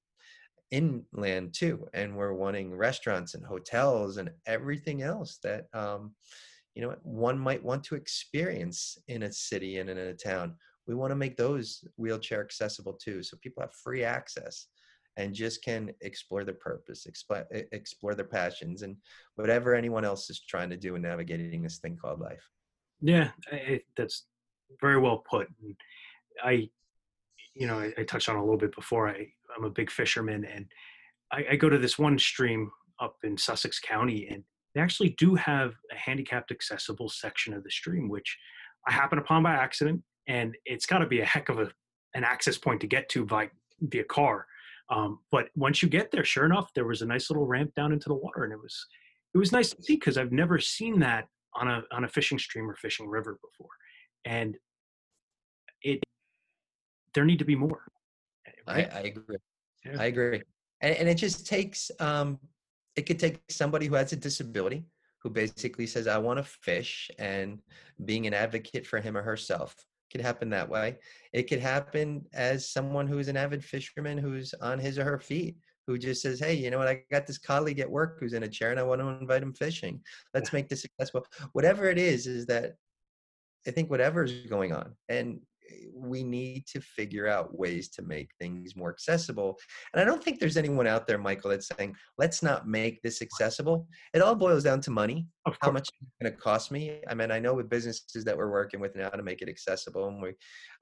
[0.71, 6.13] inland too and we're wanting restaurants and hotels and everything else that um,
[6.79, 10.55] you know one might want to experience in a city and in a town.
[10.87, 14.69] We want to make those wheelchair accessible too so people have free access
[15.17, 18.97] and just can explore their purpose explore, explore their passions and
[19.35, 22.49] whatever anyone else is trying to do in navigating this thing called life.
[23.01, 24.27] Yeah I, that's
[24.81, 25.49] very well put
[26.45, 26.69] i
[27.55, 29.27] you know I, I touched on a little bit before i
[29.59, 30.67] I'm a big fisherman, and
[31.33, 34.45] I, I go to this one stream up in Sussex County, and
[34.75, 38.37] they actually do have a handicapped accessible section of the stream, which
[38.87, 41.71] I happen upon by accident, and it's got to be a heck of a
[42.15, 43.51] an access point to get to by
[43.81, 44.47] via car.
[44.91, 47.93] Um, but once you get there, sure enough, there was a nice little ramp down
[47.93, 48.87] into the water, and it was
[49.35, 52.39] it was nice to see because I've never seen that on a on a fishing
[52.39, 53.71] stream or fishing river before,
[54.25, 54.57] and
[55.83, 56.03] it
[57.15, 57.83] there need to be more.
[58.69, 59.37] I, I agree.
[59.85, 59.97] Yeah.
[59.99, 60.43] I agree.
[60.81, 62.39] And, and, it just takes, um,
[62.97, 64.85] it could take somebody who has a disability
[65.23, 67.61] who basically says, I want to fish and
[68.05, 69.75] being an advocate for him or herself
[70.11, 70.99] could happen that way.
[71.33, 75.57] It could happen as someone who's an avid fisherman who's on his or her feet
[75.87, 76.89] who just says, Hey, you know what?
[76.89, 79.43] I got this colleague at work who's in a chair and I want to invite
[79.43, 80.01] him fishing.
[80.35, 81.27] Let's make this successful.
[81.53, 82.75] Whatever it is, is that
[83.67, 84.95] I think whatever is going on.
[85.09, 85.41] And
[85.95, 89.59] we need to figure out ways to make things more accessible.
[89.93, 93.23] And I don't think there's anyone out there, Michael, that's saying, let's not make this
[93.23, 93.87] accessible.
[94.15, 95.27] It all boils down to money.
[95.61, 97.01] How much it's going to cost me?
[97.09, 100.09] I mean, I know with businesses that we're working with now to make it accessible,
[100.09, 100.35] and we,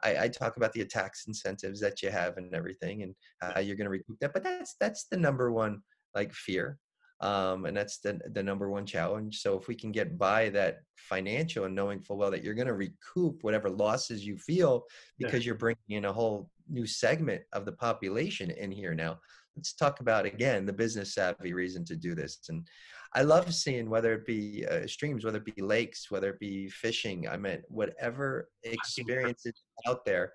[0.02, 3.76] I, I talk about the tax incentives that you have and everything, and how you're
[3.76, 4.32] going to recoup that.
[4.32, 5.82] But that's that's the number one
[6.14, 6.78] like fear
[7.20, 9.40] um, and that's the the number one challenge.
[9.40, 12.66] So if we can get by that financial and knowing full well that you're going
[12.66, 14.84] to recoup whatever losses you feel
[15.18, 15.46] because yeah.
[15.46, 19.18] you're bringing in a whole new segment of the population in here now.
[19.56, 22.40] Let's talk about again the business savvy reason to do this.
[22.48, 22.66] And
[23.14, 26.68] I love seeing whether it be uh, streams, whether it be lakes, whether it be
[26.68, 27.26] fishing.
[27.28, 30.32] I mean, whatever experiences out there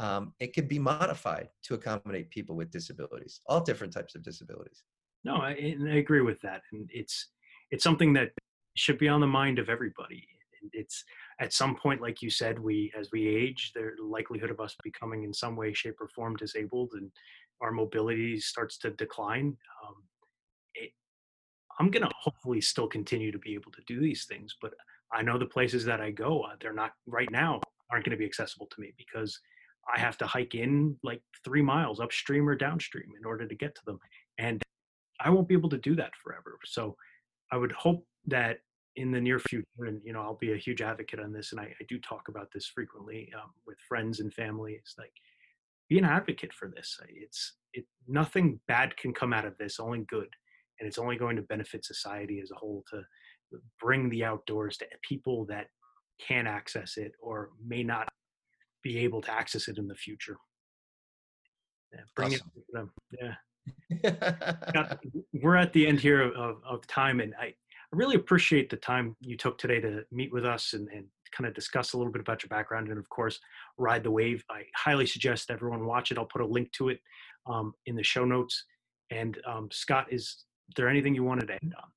[0.00, 4.82] um, it could be modified to accommodate people with disabilities, all different types of disabilities.
[5.24, 7.28] No, I, I agree with that, and it's
[7.70, 8.30] it's something that
[8.76, 10.26] should be on the mind of everybody.
[10.72, 11.04] It's
[11.40, 15.24] at some point, like you said, we as we age, the likelihood of us becoming
[15.24, 17.10] in some way, shape, or form disabled, and
[17.60, 19.56] our mobility starts to decline.
[19.86, 19.94] Um,
[20.74, 20.92] it,
[21.78, 24.72] I'm gonna hopefully still continue to be able to do these things, but
[25.12, 27.60] I know the places that I go, uh, they're not right now
[27.90, 29.38] aren't going to be accessible to me because
[29.92, 33.74] I have to hike in like three miles upstream or downstream in order to get
[33.74, 33.98] to them,
[34.38, 34.62] and
[35.20, 36.58] I won't be able to do that forever.
[36.64, 36.96] So
[37.52, 38.58] I would hope that
[38.96, 41.60] in the near future, and you know, I'll be a huge advocate on this, and
[41.60, 44.72] I, I do talk about this frequently um, with friends and family.
[44.72, 45.12] It's like
[45.88, 46.98] be an advocate for this.
[47.08, 50.28] It's it nothing bad can come out of this, only good,
[50.78, 53.02] and it's only going to benefit society as a whole to
[53.80, 55.66] bring the outdoors to people that
[56.20, 58.08] can access it or may not
[58.82, 60.36] be able to access it in the future.
[61.92, 62.50] Yeah, bring awesome.
[62.56, 62.78] it
[63.22, 63.38] to
[64.04, 64.94] Yeah.
[65.42, 67.54] we're at the end here of, of time, and I, I
[67.92, 71.54] really appreciate the time you took today to meet with us and, and kind of
[71.54, 73.38] discuss a little bit about your background and, of course,
[73.78, 74.44] ride the wave.
[74.50, 76.18] I highly suggest everyone watch it.
[76.18, 77.00] I'll put a link to it
[77.46, 78.64] um, in the show notes.
[79.10, 80.44] And um, Scott, is
[80.76, 81.88] there anything you wanted to end on?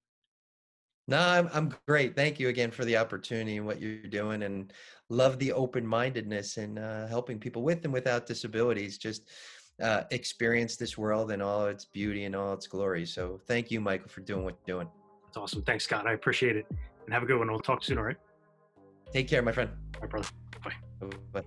[1.07, 2.15] No, I'm I'm great.
[2.15, 4.71] Thank you again for the opportunity and what you're doing, and
[5.09, 8.97] love the open mindedness and uh, helping people with and without disabilities.
[8.97, 9.29] Just
[9.81, 13.05] uh, experience this world and all its beauty and all its glory.
[13.05, 14.89] So thank you, Michael, for doing what you're doing.
[15.25, 15.63] That's awesome.
[15.63, 16.07] Thanks, Scott.
[16.07, 16.65] I appreciate it.
[17.05, 17.49] And have a good one.
[17.49, 18.17] We'll talk soon, all right?
[19.11, 19.69] Take care, my friend.
[19.95, 20.27] All right, brother.
[20.63, 21.07] Bye.
[21.31, 21.43] Bye.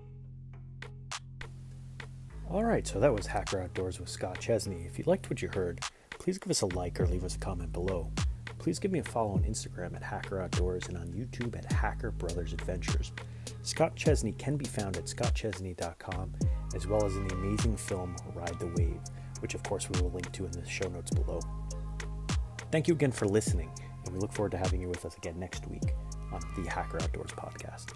[2.49, 4.85] All right, so that was Hacker Outdoors with Scott Chesney.
[4.87, 7.39] If you liked what you heard, please give us a like or leave us a
[7.39, 8.13] comment below.
[8.59, 12.13] Please give me a follow on Instagram at Hacker Outdoors and on YouTube at Hacker
[12.13, 13.13] Brothers Adventures.
[13.63, 16.35] Scott Chesney can be found at scottchesney.com
[16.75, 19.01] as well as in the amazing film Ride the Wave,
[19.41, 21.41] which of course we will link to in the show notes below.
[22.73, 23.71] Thank you again for listening,
[24.05, 25.95] and we look forward to having you with us again next week
[26.33, 27.93] on the Hacker Outdoors podcast.